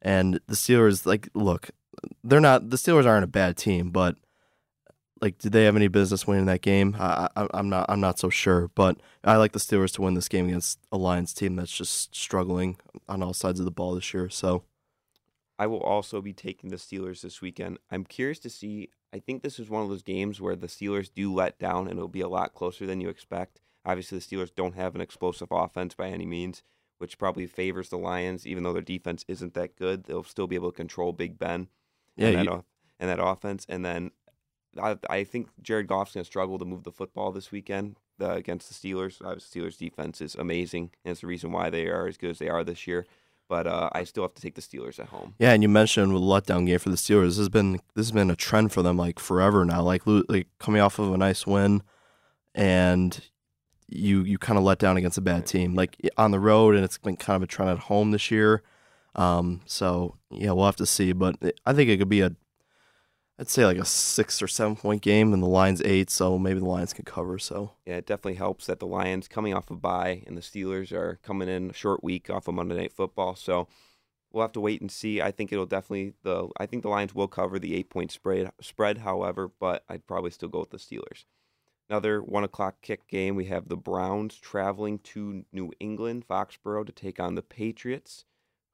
and 0.00 0.40
the 0.46 0.54
Steelers. 0.54 1.06
Like, 1.06 1.28
look, 1.34 1.70
they're 2.24 2.40
not. 2.40 2.70
The 2.70 2.76
Steelers 2.76 3.06
aren't 3.06 3.24
a 3.24 3.28
bad 3.28 3.56
team, 3.56 3.90
but 3.90 4.16
like, 5.22 5.38
did 5.38 5.52
they 5.52 5.64
have 5.64 5.76
any 5.76 5.88
business 5.88 6.26
winning 6.26 6.46
that 6.46 6.60
game? 6.60 6.96
I, 6.98 7.28
I, 7.36 7.46
I'm 7.54 7.68
not. 7.70 7.86
I'm 7.88 8.00
not 8.00 8.18
so 8.18 8.28
sure, 8.28 8.68
but 8.74 8.98
I 9.24 9.36
like 9.36 9.52
the 9.52 9.58
Steelers 9.60 9.92
to 9.94 10.02
win 10.02 10.14
this 10.14 10.28
game 10.28 10.48
against 10.48 10.80
a 10.90 10.98
Lions 10.98 11.32
team 11.32 11.56
that's 11.56 11.72
just 11.72 12.14
struggling 12.14 12.76
on 13.08 13.22
all 13.22 13.32
sides 13.32 13.60
of 13.60 13.64
the 13.64 13.70
ball 13.70 13.94
this 13.94 14.12
year. 14.12 14.28
So. 14.28 14.64
I 15.58 15.66
will 15.66 15.80
also 15.80 16.20
be 16.20 16.32
taking 16.32 16.70
the 16.70 16.76
Steelers 16.76 17.20
this 17.20 17.40
weekend. 17.40 17.78
I'm 17.88 18.04
curious 18.04 18.40
to 18.40 18.50
see. 18.50 18.88
I 19.14 19.20
think 19.20 19.42
this 19.42 19.60
is 19.60 19.70
one 19.70 19.82
of 19.82 19.90
those 19.90 20.02
games 20.02 20.40
where 20.40 20.56
the 20.56 20.66
Steelers 20.66 21.08
do 21.14 21.32
let 21.32 21.58
down 21.58 21.86
and 21.86 21.98
it'll 21.98 22.08
be 22.08 22.22
a 22.22 22.28
lot 22.28 22.54
closer 22.54 22.84
than 22.84 23.00
you 23.00 23.08
expect. 23.08 23.60
Obviously, 23.84 24.18
the 24.18 24.24
Steelers 24.24 24.52
don't 24.52 24.74
have 24.74 24.96
an 24.96 25.00
explosive 25.00 25.48
offense 25.52 25.94
by 25.94 26.08
any 26.08 26.26
means, 26.26 26.64
which 26.98 27.18
probably 27.18 27.46
favors 27.46 27.90
the 27.90 27.98
Lions, 27.98 28.44
even 28.44 28.64
though 28.64 28.72
their 28.72 28.82
defense 28.82 29.24
isn't 29.28 29.54
that 29.54 29.76
good. 29.76 30.04
They'll 30.04 30.24
still 30.24 30.48
be 30.48 30.56
able 30.56 30.72
to 30.72 30.76
control 30.76 31.12
Big 31.12 31.38
Ben. 31.38 31.68
Yeah, 32.16 32.28
and, 32.28 32.38
that, 32.38 32.44
you- 32.44 32.64
and 32.98 33.10
that 33.10 33.22
offense. 33.22 33.64
And 33.68 33.84
then 33.84 34.10
I, 34.80 34.96
I 35.08 35.24
think 35.24 35.48
Jared 35.60 35.86
Goff's 35.86 36.14
going 36.14 36.24
to 36.24 36.26
struggle 36.26 36.58
to 36.58 36.64
move 36.64 36.84
the 36.84 36.92
football 36.92 37.32
this 37.32 37.52
weekend 37.52 37.96
uh, 38.20 38.32
against 38.32 38.68
the 38.68 38.74
Steelers. 38.74 39.20
Uh, 39.20 39.36
Steelers 39.36 39.76
defense 39.76 40.20
is 40.20 40.34
amazing, 40.34 40.90
and 41.04 41.12
it's 41.12 41.20
the 41.20 41.26
reason 41.26 41.52
why 41.52 41.70
they 41.70 41.86
are 41.88 42.06
as 42.06 42.16
good 42.16 42.30
as 42.30 42.38
they 42.38 42.48
are 42.48 42.64
this 42.64 42.86
year. 42.86 43.06
But 43.48 43.66
uh, 43.66 43.90
I 43.92 44.04
still 44.04 44.24
have 44.24 44.34
to 44.34 44.42
take 44.42 44.54
the 44.54 44.62
Steelers 44.62 44.98
at 44.98 45.08
home. 45.08 45.34
Yeah, 45.38 45.52
and 45.52 45.62
you 45.62 45.68
mentioned 45.68 46.14
with 46.14 46.22
the 46.22 46.28
letdown 46.28 46.66
game 46.66 46.78
for 46.78 46.88
the 46.88 46.96
Steelers, 46.96 47.26
this 47.28 47.38
has 47.38 47.48
been 47.48 47.80
this 47.94 48.06
has 48.06 48.12
been 48.12 48.30
a 48.30 48.36
trend 48.36 48.72
for 48.72 48.82
them 48.82 48.96
like 48.96 49.18
forever 49.18 49.64
now. 49.64 49.82
Like 49.82 50.02
like 50.06 50.46
coming 50.58 50.80
off 50.80 50.98
of 50.98 51.12
a 51.12 51.18
nice 51.18 51.46
win, 51.46 51.82
and 52.54 53.20
you 53.88 54.22
you 54.22 54.38
kind 54.38 54.58
of 54.58 54.64
let 54.64 54.78
down 54.78 54.96
against 54.96 55.18
a 55.18 55.22
bad 55.22 55.44
team, 55.44 55.74
like 55.74 55.98
on 56.16 56.30
the 56.30 56.40
road, 56.40 56.76
and 56.76 56.84
it's 56.84 56.96
been 56.98 57.16
kind 57.16 57.36
of 57.36 57.42
a 57.42 57.46
trend 57.46 57.70
at 57.70 57.78
home 57.78 58.12
this 58.12 58.30
year. 58.30 58.62
Um, 59.14 59.60
so 59.66 60.16
yeah, 60.30 60.52
we'll 60.52 60.64
have 60.64 60.76
to 60.76 60.86
see, 60.86 61.12
but 61.12 61.36
I 61.66 61.74
think 61.74 61.90
it 61.90 61.98
could 61.98 62.08
be 62.08 62.22
a, 62.22 62.34
I'd 63.42 63.48
say 63.48 63.66
like 63.66 63.76
a 63.76 63.84
six 63.84 64.40
or 64.40 64.46
seven 64.46 64.76
point 64.76 65.02
game, 65.02 65.32
and 65.32 65.42
the 65.42 65.48
Lions 65.48 65.82
eight, 65.84 66.10
so 66.10 66.38
maybe 66.38 66.60
the 66.60 66.64
Lions 66.64 66.92
can 66.92 67.04
cover. 67.04 67.40
So 67.40 67.72
Yeah, 67.84 67.96
it 67.96 68.06
definitely 68.06 68.36
helps 68.36 68.66
that 68.66 68.78
the 68.78 68.86
Lions 68.86 69.26
coming 69.26 69.52
off 69.52 69.68
a 69.68 69.74
bye 69.74 70.22
and 70.28 70.36
the 70.36 70.42
Steelers 70.42 70.92
are 70.92 71.18
coming 71.24 71.48
in 71.48 71.70
a 71.70 71.72
short 71.72 72.04
week 72.04 72.30
off 72.30 72.46
of 72.46 72.54
Monday 72.54 72.76
Night 72.76 72.92
Football. 72.92 73.34
So 73.34 73.66
we'll 74.30 74.44
have 74.44 74.52
to 74.52 74.60
wait 74.60 74.80
and 74.80 74.92
see. 74.92 75.20
I 75.20 75.32
think 75.32 75.50
it'll 75.50 75.66
definitely 75.66 76.12
the 76.22 76.50
I 76.56 76.66
think 76.66 76.84
the 76.84 76.88
Lions 76.88 77.16
will 77.16 77.26
cover 77.26 77.58
the 77.58 77.74
eight 77.74 77.90
point 77.90 78.12
spread 78.12 78.52
spread, 78.60 78.98
however, 78.98 79.50
but 79.58 79.82
I'd 79.88 80.06
probably 80.06 80.30
still 80.30 80.48
go 80.48 80.60
with 80.60 80.70
the 80.70 80.76
Steelers. 80.76 81.24
Another 81.90 82.22
one 82.22 82.44
o'clock 82.44 82.76
kick 82.80 83.08
game. 83.08 83.34
We 83.34 83.46
have 83.46 83.68
the 83.68 83.76
Browns 83.76 84.36
traveling 84.36 85.00
to 85.00 85.44
New 85.52 85.72
England, 85.80 86.26
Foxborough, 86.28 86.86
to 86.86 86.92
take 86.92 87.18
on 87.18 87.34
the 87.34 87.42
Patriots. 87.42 88.24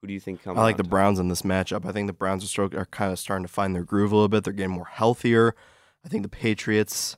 Who 0.01 0.07
do 0.07 0.15
you 0.15 0.21
think 0.21 0.43
comes? 0.43 0.59
I 0.59 0.63
like 0.63 0.77
the 0.77 0.85
top? 0.85 0.91
Browns 0.91 1.19
in 1.19 1.29
this 1.29 1.43
matchup. 1.43 1.85
I 1.85 1.93
think 1.93 2.07
the 2.07 2.13
Browns 2.13 2.59
are, 2.59 2.63
are 2.77 2.87
kind 2.87 3.13
of 3.13 3.19
starting 3.19 3.45
to 3.45 3.53
find 3.53 3.75
their 3.75 3.83
groove 3.83 4.13
a 4.13 4.15
little 4.15 4.29
bit. 4.29 4.45
They're 4.45 4.53
getting 4.53 4.75
more 4.75 4.87
healthier. 4.87 5.55
I 6.05 6.09
think 6.09 6.23
the 6.23 6.29
Patriots, 6.29 7.17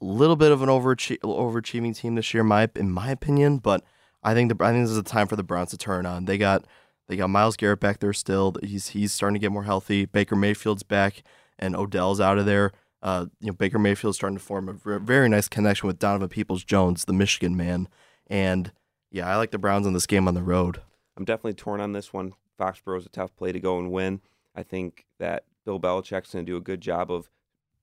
a 0.00 0.04
little 0.04 0.36
bit 0.36 0.52
of 0.52 0.62
an 0.62 0.68
overachie- 0.68 1.18
overachieving 1.20 1.94
team 1.94 2.14
this 2.14 2.32
year, 2.32 2.42
my 2.42 2.68
in 2.74 2.90
my 2.90 3.10
opinion. 3.10 3.58
But 3.58 3.84
I 4.22 4.32
think 4.34 4.56
the 4.56 4.64
I 4.64 4.72
think 4.72 4.84
this 4.84 4.92
is 4.92 4.98
a 4.98 5.02
time 5.02 5.26
for 5.26 5.36
the 5.36 5.42
Browns 5.42 5.70
to 5.70 5.76
turn 5.76 6.06
on. 6.06 6.24
They 6.24 6.38
got 6.38 6.64
they 7.08 7.16
got 7.16 7.28
Myles 7.28 7.56
Garrett 7.56 7.80
back 7.80 7.98
there 7.98 8.14
still. 8.14 8.54
He's 8.62 8.88
he's 8.88 9.12
starting 9.12 9.34
to 9.34 9.40
get 9.40 9.52
more 9.52 9.64
healthy. 9.64 10.06
Baker 10.06 10.36
Mayfield's 10.36 10.82
back, 10.82 11.22
and 11.58 11.76
Odell's 11.76 12.20
out 12.20 12.38
of 12.38 12.46
there. 12.46 12.72
Uh, 13.02 13.26
you 13.40 13.48
know 13.48 13.52
Baker 13.52 13.78
Mayfield's 13.78 14.16
starting 14.16 14.38
to 14.38 14.44
form 14.44 14.68
a 14.68 14.98
very 14.98 15.28
nice 15.28 15.48
connection 15.48 15.88
with 15.88 15.98
Donovan 15.98 16.28
Peoples 16.28 16.64
Jones, 16.64 17.04
the 17.04 17.12
Michigan 17.12 17.56
man. 17.56 17.88
And 18.28 18.72
yeah, 19.10 19.28
I 19.28 19.36
like 19.36 19.50
the 19.50 19.58
Browns 19.58 19.86
in 19.86 19.92
this 19.92 20.06
game 20.06 20.26
on 20.26 20.34
the 20.34 20.42
road. 20.42 20.80
I'm 21.16 21.24
definitely 21.24 21.54
torn 21.54 21.80
on 21.80 21.92
this 21.92 22.12
one. 22.12 22.32
Foxborough's 22.58 23.06
a 23.06 23.10
tough 23.10 23.34
play 23.36 23.52
to 23.52 23.60
go 23.60 23.78
and 23.78 23.90
win. 23.90 24.20
I 24.54 24.62
think 24.62 25.06
that 25.18 25.44
Bill 25.64 25.80
Belichick's 25.80 26.32
going 26.32 26.44
to 26.44 26.50
do 26.50 26.56
a 26.56 26.60
good 26.60 26.80
job 26.80 27.10
of 27.10 27.30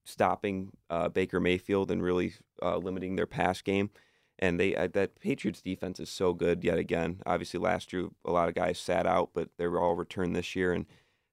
stopping 0.03 0.71
uh, 0.89 1.09
Baker 1.09 1.39
Mayfield 1.39 1.91
and 1.91 2.01
really 2.01 2.33
uh, 2.61 2.77
limiting 2.77 3.15
their 3.15 3.27
pass 3.27 3.61
game. 3.61 3.89
And 4.37 4.59
they 4.59 4.75
uh, 4.75 4.87
that 4.93 5.19
Patriots 5.19 5.61
defense 5.61 5.99
is 5.99 6.09
so 6.09 6.33
good 6.33 6.63
yet 6.63 6.77
again. 6.77 7.21
Obviously, 7.25 7.59
last 7.59 7.91
year 7.91 8.07
a 8.23 8.31
lot 8.31 8.47
of 8.47 8.55
guys 8.55 8.79
sat 8.79 9.05
out, 9.05 9.31
but 9.33 9.49
they're 9.57 9.79
all 9.79 9.95
returned 9.95 10.33
this 10.35 10.55
year. 10.55 10.71
And 10.71 10.85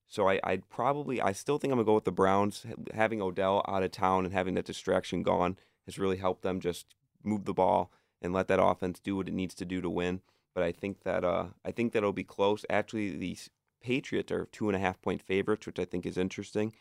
so 0.08 0.28
I, 0.28 0.40
I'd 0.42 0.68
probably 0.68 1.20
I 1.20 1.30
still 1.30 1.58
think 1.58 1.70
I'm 1.70 1.78
gonna 1.78 1.86
go 1.86 1.94
with 1.94 2.04
the 2.04 2.10
Browns. 2.10 2.66
Having 2.94 3.22
Odell 3.22 3.64
out 3.68 3.84
of 3.84 3.92
town 3.92 4.24
and 4.24 4.34
having 4.34 4.54
that 4.54 4.64
distraction 4.64 5.22
gone 5.22 5.56
has 5.84 6.00
really 6.00 6.16
helped 6.16 6.42
them 6.42 6.58
just 6.58 6.96
move 7.22 7.44
the 7.44 7.54
ball 7.54 7.92
and 8.20 8.32
let 8.32 8.48
that 8.48 8.62
offense 8.62 8.98
do 8.98 9.14
what 9.14 9.28
it 9.28 9.34
needs 9.34 9.54
to 9.54 9.64
do 9.64 9.80
to 9.80 9.88
win 9.88 10.20
but 10.56 10.64
I 10.64 10.72
think 10.72 11.02
that 11.04 11.22
uh, 11.22 11.48
I 11.66 11.70
think 11.70 11.92
that 11.92 11.98
it'll 11.98 12.14
be 12.14 12.24
close. 12.24 12.64
Actually, 12.70 13.14
the 13.18 13.36
Patriots 13.82 14.32
are 14.32 14.46
two 14.46 14.70
and 14.70 14.74
a 14.74 14.78
half 14.78 15.00
point 15.02 15.20
favorites, 15.20 15.66
which 15.66 15.78
I 15.78 15.84
think 15.84 16.06
is 16.06 16.16
interesting. 16.16 16.72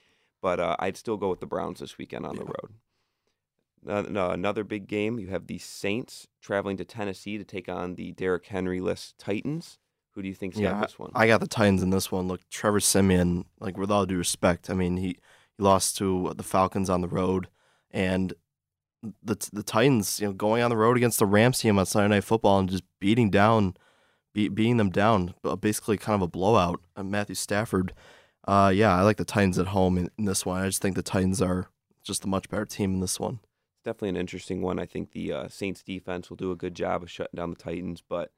But 0.42 0.62
uh, 0.62 0.78
I'd 0.80 0.96
still 0.96 1.18
go 1.18 1.30
with 1.30 1.42
the 1.42 1.46
Browns 1.46 1.82
this 1.82 1.98
weekend 1.98 2.26
on 2.26 2.38
the 2.38 2.46
Yeah. 2.46 2.52
road. 2.62 2.74
Uh, 3.88 4.10
no, 4.10 4.30
another 4.32 4.64
big 4.64 4.88
game. 4.88 5.20
You 5.20 5.28
have 5.28 5.48
the 5.48 5.58
Saints 5.58 6.26
traveling 6.42 6.78
to 6.78 6.86
Tennessee 6.86 7.38
to 7.38 7.44
take 7.44 7.68
on 7.68 7.96
the 7.96 8.14
Derrick 8.14 8.46
Henry-less 8.46 9.14
Titans. 9.18 9.78
Who 10.12 10.22
do 10.22 10.30
you 10.30 10.34
think's 10.34 10.58
Yeah, 10.58 10.72
got 10.72 10.82
this 10.88 10.98
one? 10.98 11.12
I 11.14 11.28
got 11.28 11.42
the 11.42 11.48
Titans 11.48 11.84
in 11.84 11.90
this 11.90 12.10
one. 12.12 12.30
Look, 12.30 12.50
Trevor 12.50 12.80
Siemian, 12.80 13.44
like 13.60 13.78
with 13.78 13.92
all 13.92 14.06
due 14.06 14.18
respect, 14.18 14.70
I 14.70 14.74
mean 14.74 14.96
he, 14.98 15.08
he 15.58 15.64
lost 15.64 15.98
to 15.98 16.34
the 16.34 16.44
Falcons 16.44 16.90
on 16.90 17.02
the 17.02 17.10
road, 17.10 17.50
and 17.92 18.34
the 19.24 19.36
the 19.54 19.64
Titans, 19.64 20.20
you 20.20 20.28
know, 20.28 20.34
going 20.34 20.62
on 20.62 20.70
the 20.70 20.78
road 20.78 20.98
against 20.98 21.20
the 21.20 21.26
Rams 21.26 21.60
team 21.60 21.80
on 21.80 21.86
Sunday 21.86 22.16
Night 22.16 22.24
Football 22.24 22.60
and 22.60 22.70
just 22.70 22.84
beating 23.00 23.30
down, 23.30 23.76
be, 24.34 24.48
beating 24.48 24.78
them 24.78 24.90
down, 24.90 25.34
uh, 25.44 25.56
basically 25.56 25.98
kind 25.98 26.16
of 26.16 26.22
a 26.22 26.28
blowout. 26.28 26.82
Uh, 26.96 27.04
Matthew 27.04 27.36
Stafford, 27.36 27.94
uh, 28.48 28.72
yeah, 28.74 28.96
I 28.96 29.02
like 29.02 29.18
the 29.18 29.26
Titans 29.26 29.60
at 29.60 29.68
home 29.68 29.98
in, 29.98 30.10
in 30.18 30.26
this 30.26 30.46
one. 30.46 30.62
I 30.62 30.68
just 30.68 30.82
think 30.82 30.96
the 30.96 31.04
Titans 31.04 31.42
are 31.42 31.70
just 32.04 32.26
a 32.26 32.28
much 32.28 32.50
better 32.50 32.66
team 32.66 32.94
in 32.94 33.00
this 33.00 33.20
one. 33.20 33.40
It's 33.76 33.84
definitely 33.84 34.10
an 34.10 34.18
interesting 34.18 34.62
one. 34.62 34.80
I 34.80 34.86
think 34.86 35.12
the 35.12 35.34
uh, 35.34 35.48
Saints 35.48 35.84
defense 35.84 36.30
will 36.30 36.38
do 36.38 36.52
a 36.52 36.56
good 36.56 36.76
job 36.76 37.04
of 37.04 37.12
shutting 37.12 37.38
down 37.38 37.50
the 37.50 37.56
Titans, 37.56 38.02
but 38.08 38.32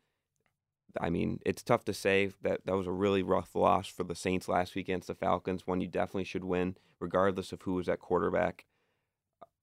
I 1.00 1.10
mean, 1.10 1.40
it's 1.46 1.64
tough 1.64 1.86
to 1.86 1.94
say 1.94 2.32
that 2.42 2.62
that 2.66 2.76
was 2.76 2.88
a 2.88 2.92
really 2.92 3.24
rough 3.24 3.56
loss 3.56 3.88
for 3.88 4.04
the 4.04 4.16
Saints 4.16 4.48
last 4.48 4.76
week 4.76 4.88
against 4.88 5.08
the 5.08 5.16
Falcons. 5.16 5.68
One 5.68 5.82
you 5.82 5.88
definitely 5.88 6.24
should 6.24 6.46
win, 6.46 6.76
regardless 7.00 7.52
of 7.52 7.62
who 7.64 7.76
was 7.76 7.90
at 7.90 8.00
quarterback. 8.00 8.66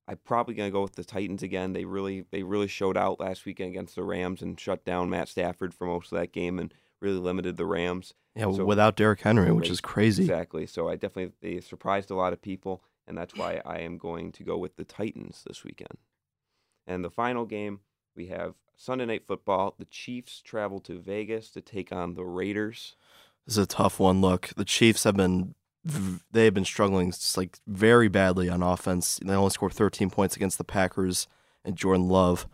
I'm 0.06 0.18
probably 0.24 0.54
gonna 0.54 0.70
go 0.70 0.82
with 0.82 0.94
the 0.96 1.04
Titans 1.04 1.42
again. 1.42 1.72
They 1.72 1.84
really 1.84 2.24
they 2.30 2.42
really 2.42 2.68
showed 2.68 2.96
out 2.96 3.20
last 3.20 3.44
weekend 3.44 3.70
against 3.70 3.94
the 3.94 4.02
Rams 4.02 4.42
and 4.42 4.58
shut 4.60 4.84
down 4.84 5.10
Matt 5.10 5.28
Stafford 5.28 5.72
for 5.74 5.86
most 5.86 6.12
of 6.12 6.18
that 6.18 6.32
game 6.32 6.58
and 6.58 6.72
really 7.00 7.18
limited 7.18 7.56
the 7.56 7.66
Rams. 7.66 8.14
Yeah, 8.36 8.50
So- 8.52 8.64
without 8.64 8.96
Derrick 8.96 9.20
Henry, 9.20 9.50
which 9.52 9.70
is 9.70 9.80
crazy. 9.80 10.24
Exactly. 10.24 10.66
So 10.66 10.88
I 10.88 10.96
definitely 10.96 11.32
they 11.40 11.60
surprised 11.60 12.10
a 12.10 12.14
lot 12.16 12.32
of 12.32 12.42
people. 12.42 12.82
and 13.06 13.18
that's 13.18 13.34
why 13.34 13.60
I 13.66 13.80
am 13.80 13.98
going 13.98 14.32
to 14.32 14.42
go 14.42 14.56
with 14.56 14.76
the 14.76 14.84
Titans 14.84 15.44
this 15.46 15.62
weekend. 15.62 15.98
And 16.86 17.04
the 17.04 17.10
final 17.10 17.44
game, 17.44 17.80
we 18.16 18.28
have 18.28 18.54
Sunday 18.78 19.04
Night 19.04 19.26
Football. 19.26 19.74
The 19.78 19.84
Chiefs 19.84 20.40
travel 20.40 20.80
to 20.80 20.98
Vegas 20.98 21.50
to 21.50 21.60
take 21.60 21.92
on 21.92 22.14
the 22.14 22.24
Raiders. 22.24 22.96
This 23.46 23.58
is 23.58 23.64
a 23.64 23.66
tough 23.66 24.00
one. 24.00 24.22
Look, 24.22 24.52
the 24.56 24.64
Chiefs 24.64 25.04
have 25.04 25.16
been 25.18 25.54
they 25.84 26.44
have 26.44 26.54
been 26.54 26.64
struggling 26.64 27.10
just 27.10 27.36
like 27.36 27.58
very 27.66 28.08
badly 28.08 28.48
on 28.48 28.62
offense. 28.62 29.20
They 29.24 29.34
only 29.34 29.50
scored 29.50 29.72
13 29.72 30.10
points 30.10 30.34
against 30.36 30.58
the 30.58 30.64
Packers 30.64 31.28
and 31.64 31.76
Jordan 31.76 32.08
Love. 32.08 32.46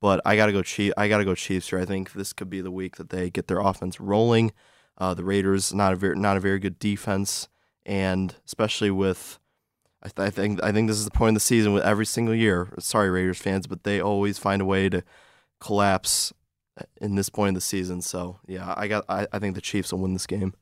But 0.00 0.20
I 0.24 0.34
gotta 0.34 0.52
go 0.52 0.62
Chief. 0.62 0.92
I 0.96 1.06
gotta 1.08 1.24
go 1.24 1.36
Chiefs 1.36 1.70
here. 1.70 1.78
I 1.78 1.84
think 1.84 2.12
this 2.12 2.32
could 2.32 2.50
be 2.50 2.60
the 2.60 2.72
week 2.72 2.96
that 2.96 3.10
they 3.10 3.30
get 3.30 3.46
their 3.46 3.60
offense 3.60 4.00
rolling. 4.00 4.52
Uh, 4.98 5.14
the 5.14 5.24
Raiders 5.24 5.72
not 5.72 5.92
a 5.92 5.96
very 5.96 6.16
not 6.16 6.36
a 6.36 6.40
very 6.40 6.58
good 6.58 6.78
defense, 6.80 7.48
and 7.86 8.34
especially 8.44 8.90
with 8.90 9.38
I, 10.02 10.08
th- 10.08 10.26
I 10.26 10.30
think 10.30 10.62
I 10.62 10.72
think 10.72 10.88
this 10.88 10.98
is 10.98 11.04
the 11.04 11.12
point 11.12 11.30
of 11.30 11.34
the 11.34 11.40
season 11.40 11.72
with 11.72 11.84
every 11.84 12.06
single 12.06 12.34
year. 12.34 12.68
Sorry, 12.80 13.10
Raiders 13.10 13.38
fans, 13.38 13.68
but 13.68 13.84
they 13.84 14.00
always 14.00 14.38
find 14.38 14.60
a 14.60 14.64
way 14.64 14.88
to 14.88 15.04
collapse 15.60 16.32
in 17.00 17.14
this 17.14 17.28
point 17.28 17.50
of 17.50 17.54
the 17.54 17.60
season. 17.60 18.02
So 18.02 18.40
yeah, 18.48 18.74
I 18.76 18.88
got 18.88 19.04
I, 19.08 19.28
I 19.32 19.38
think 19.38 19.54
the 19.54 19.60
Chiefs 19.60 19.92
will 19.92 20.00
win 20.00 20.14
this 20.14 20.26
game. 20.26 20.54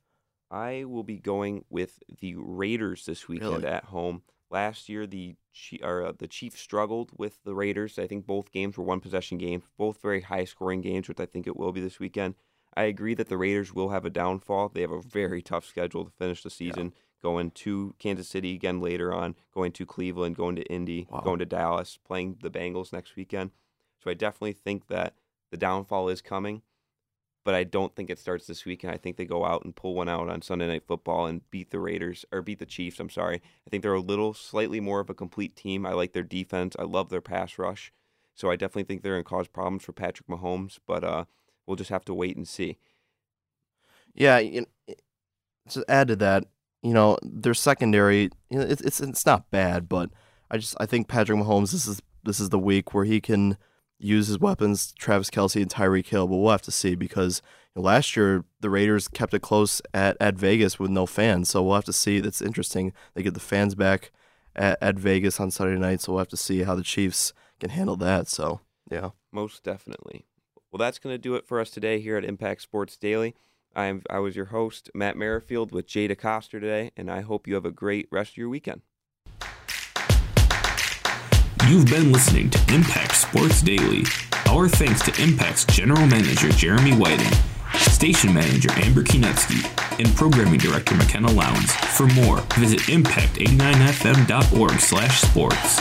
I 0.51 0.85
will 0.85 1.05
be 1.05 1.19
going 1.19 1.65
with 1.71 2.03
the 2.21 2.35
Raiders 2.37 3.07
this 3.07 3.29
weekend 3.29 3.63
Really? 3.63 3.67
at 3.67 3.85
home. 3.85 4.23
Last 4.51 4.89
year, 4.89 5.07
the 5.07 5.37
or, 5.83 6.05
uh, 6.07 6.13
the 6.19 6.27
Chiefs 6.27 6.61
struggled 6.61 7.11
with 7.17 7.39
the 7.45 7.55
Raiders. 7.55 7.99
I 7.99 8.07
think 8.09 8.27
both 8.27 8.51
games 8.51 8.77
were 8.77 8.85
one 8.85 8.99
possession 9.01 9.39
games, 9.39 9.65
both 9.79 10.03
very 10.03 10.23
high 10.23 10.45
scoring 10.45 10.81
games, 10.81 11.09
which 11.09 11.21
I 11.21 11.27
think 11.27 11.47
it 11.47 11.57
will 11.57 11.71
be 11.71 11.81
this 11.81 12.01
weekend. 12.01 12.35
I 12.77 12.85
agree 12.85 13.15
that 13.15 13.29
the 13.29 13.37
Raiders 13.37 13.73
will 13.75 13.91
have 13.91 14.05
a 14.05 14.11
downfall. 14.11 14.71
They 14.71 14.81
have 14.81 14.91
a 14.93 15.03
very 15.03 15.43
tough 15.43 15.65
schedule 15.67 16.05
to 16.05 16.11
finish 16.11 16.43
the 16.43 16.51
season, 16.51 16.95
going 17.23 17.51
to 17.53 17.95
Kansas 17.99 18.29
City 18.29 18.55
again 18.55 18.81
later 18.81 19.13
on, 19.13 19.37
going 19.53 19.71
to 19.73 19.87
Cleveland, 19.87 20.37
going 20.37 20.57
to 20.57 20.63
Indy, 20.65 21.07
Wow. 21.11 21.21
going 21.21 21.39
to 21.41 21.47
Dallas, 21.47 21.99
playing 22.05 22.39
the 22.43 22.51
Bengals 22.51 22.93
next 22.93 23.15
weekend. 23.17 23.51
So 24.03 24.11
I 24.11 24.15
definitely 24.15 24.53
think 24.55 24.87
that 24.89 25.15
the 25.51 25.57
downfall 25.57 26.09
is 26.09 26.23
coming 26.23 26.63
but 27.44 27.55
I 27.55 27.64
don't 27.64 27.94
think 27.94 28.11
it 28.11 28.18
starts 28.18 28.46
this 28.46 28.64
weekend. 28.64 28.92
I 28.92 28.96
think 28.96 29.16
they 29.16 29.24
go 29.24 29.44
out 29.44 29.64
and 29.64 29.74
pull 29.74 29.94
one 29.94 30.09
out 30.09 30.29
on 30.29 30.42
Sunday 30.42 30.66
Night 30.66 30.87
Football 30.87 31.26
and 31.26 31.48
beat 31.50 31.70
the 31.70 31.81
Raiders 31.81 32.24
or 32.33 32.42
beat 32.42 32.59
the 32.59 32.66
Chiefs. 32.66 33.00
I'm 33.00 33.11
sorry. 33.11 33.40
I 33.66 33.70
think 33.70 33.83
they're 33.83 33.94
a 33.94 34.00
little 34.00 34.35
slightly 34.35 34.81
more 34.81 35.00
of 35.00 35.11
a 35.11 35.14
complete 35.14 35.57
team. 35.57 35.87
I 35.87 35.92
like 35.92 36.12
their 36.12 36.22
defense. 36.22 36.76
I 36.79 36.83
love 36.83 37.09
their 37.09 37.20
pass 37.20 37.59
rush. 37.59 37.92
So 38.35 38.50
I 38.50 38.57
definitely 38.57 38.85
think 38.85 39.03
they're 39.03 39.14
going 39.14 39.24
to 39.24 39.29
cause 39.29 39.48
problems 39.48 39.85
for 39.85 39.92
Patrick 39.92 40.29
Mahomes, 40.29 40.79
but 40.87 41.05
uh, 41.05 41.24
we'll 41.66 41.76
just 41.76 41.90
have 41.90 42.05
to 42.07 42.14
wait 42.14 42.37
and 42.37 42.46
see. 42.46 42.79
Yeah, 44.14 44.40
know, 44.40 44.66
to 45.70 45.85
add 45.88 46.09
to 46.09 46.16
that, 46.16 46.44
you 46.83 46.92
know, 46.92 47.18
their 47.22 47.55
secondary, 47.55 48.31
you 48.50 48.59
know, 48.59 48.62
it's 48.62 48.81
it's 48.81 49.00
it's 49.00 49.26
not 49.26 49.50
bad, 49.50 49.88
but 49.88 50.11
I 50.50 50.57
just 50.57 50.74
I 50.81 50.87
think 50.87 51.09
Patrick 51.09 51.38
Mahomes 51.38 51.72
this 51.72 51.87
is 51.87 52.00
this 52.24 52.40
is 52.40 52.48
the 52.48 52.59
week 52.59 52.92
where 52.92 53.05
he 53.05 53.20
can 53.20 53.57
use 54.01 54.27
his 54.27 54.39
weapons, 54.39 54.93
Travis 54.99 55.31
Kelce 55.31 55.63
and 55.63 55.71
Tyreek 55.71 56.07
Hill, 56.07 56.27
but 56.27 56.37
we'll 56.37 56.51
have 56.51 56.63
to 56.63 56.71
see 56.71 56.95
because 56.95 57.43
last 57.77 58.17
year 58.17 58.45
the 58.61 58.71
Raiders 58.71 59.07
kept 59.07 59.35
it 59.35 59.43
close 59.43 59.81
at, 59.95 60.17
at 60.21 60.35
Vegas 60.35 60.79
with 60.79 60.91
no 60.91 61.07
fans, 61.07 61.51
so 61.51 61.63
we'll 61.63 61.75
have 61.77 61.85
to 61.85 61.93
see. 61.93 62.21
That's 62.21 62.43
interesting. 62.43 62.93
They 63.15 63.23
get 63.23 63.35
the 63.35 63.41
fans 63.41 63.75
back 63.75 64.11
at, 64.57 64.79
at 64.81 64.99
Vegas 64.99 65.39
on 65.39 65.51
Saturday 65.51 65.79
night, 65.79 66.01
so 66.01 66.13
we'll 66.13 66.21
have 66.21 66.29
to 66.29 66.37
see 66.37 66.63
how 66.63 66.75
the 66.75 66.83
Chiefs 66.83 67.33
can 67.61 67.71
handle 67.71 67.97
that. 67.97 68.29
So 68.29 68.61
yeah. 68.91 69.11
Most 69.33 69.63
definitely. 69.63 70.25
Well, 70.73 70.79
that's 70.79 70.99
going 70.99 71.15
to 71.15 71.19
do 71.19 71.35
it 71.35 71.47
for 71.47 71.61
us 71.61 71.71
today 71.71 72.01
here 72.01 72.17
at 72.17 72.25
Impact 72.25 72.63
Sports 72.63 72.97
Daily. 72.97 73.35
I'm 73.75 74.03
I 74.11 74.19
was 74.19 74.35
your 74.35 74.47
host 74.47 74.91
Matt 74.95 75.17
Merrifield 75.17 75.71
with 75.71 75.87
Jay 75.87 76.09
DeCoster 76.09 76.51
today, 76.51 76.91
and 76.97 77.11
I 77.11 77.21
hope 77.21 77.47
you 77.47 77.55
have 77.55 77.65
a 77.65 77.71
great 77.71 78.09
rest 78.11 78.33
of 78.33 78.37
your 78.37 78.49
weekend. 78.49 78.83
You've 81.69 81.87
been 81.87 82.11
listening 82.11 82.51
to 82.51 82.75
Impact 82.75 83.15
Sports 83.31 83.62
Daily. 83.62 84.03
Our 84.49 84.69
thanks 84.69 85.05
to 85.05 85.23
Impact's 85.23 85.64
General 85.66 86.05
Manager 86.05 86.49
Jeremy 86.49 86.97
Whiting, 86.97 87.31
Station 87.75 88.35
Manager 88.35 88.73
Amber 88.73 89.05
Kinetsky, 89.05 89.64
and 90.01 90.12
Programming 90.16 90.59
Director 90.59 90.97
McKenna 90.97 91.31
Lowndes. 91.31 91.71
For 91.97 92.09
more, 92.09 92.40
visit 92.59 92.81
impact89fm.org 92.81 94.81
slash 94.81 95.21
sports. 95.21 95.79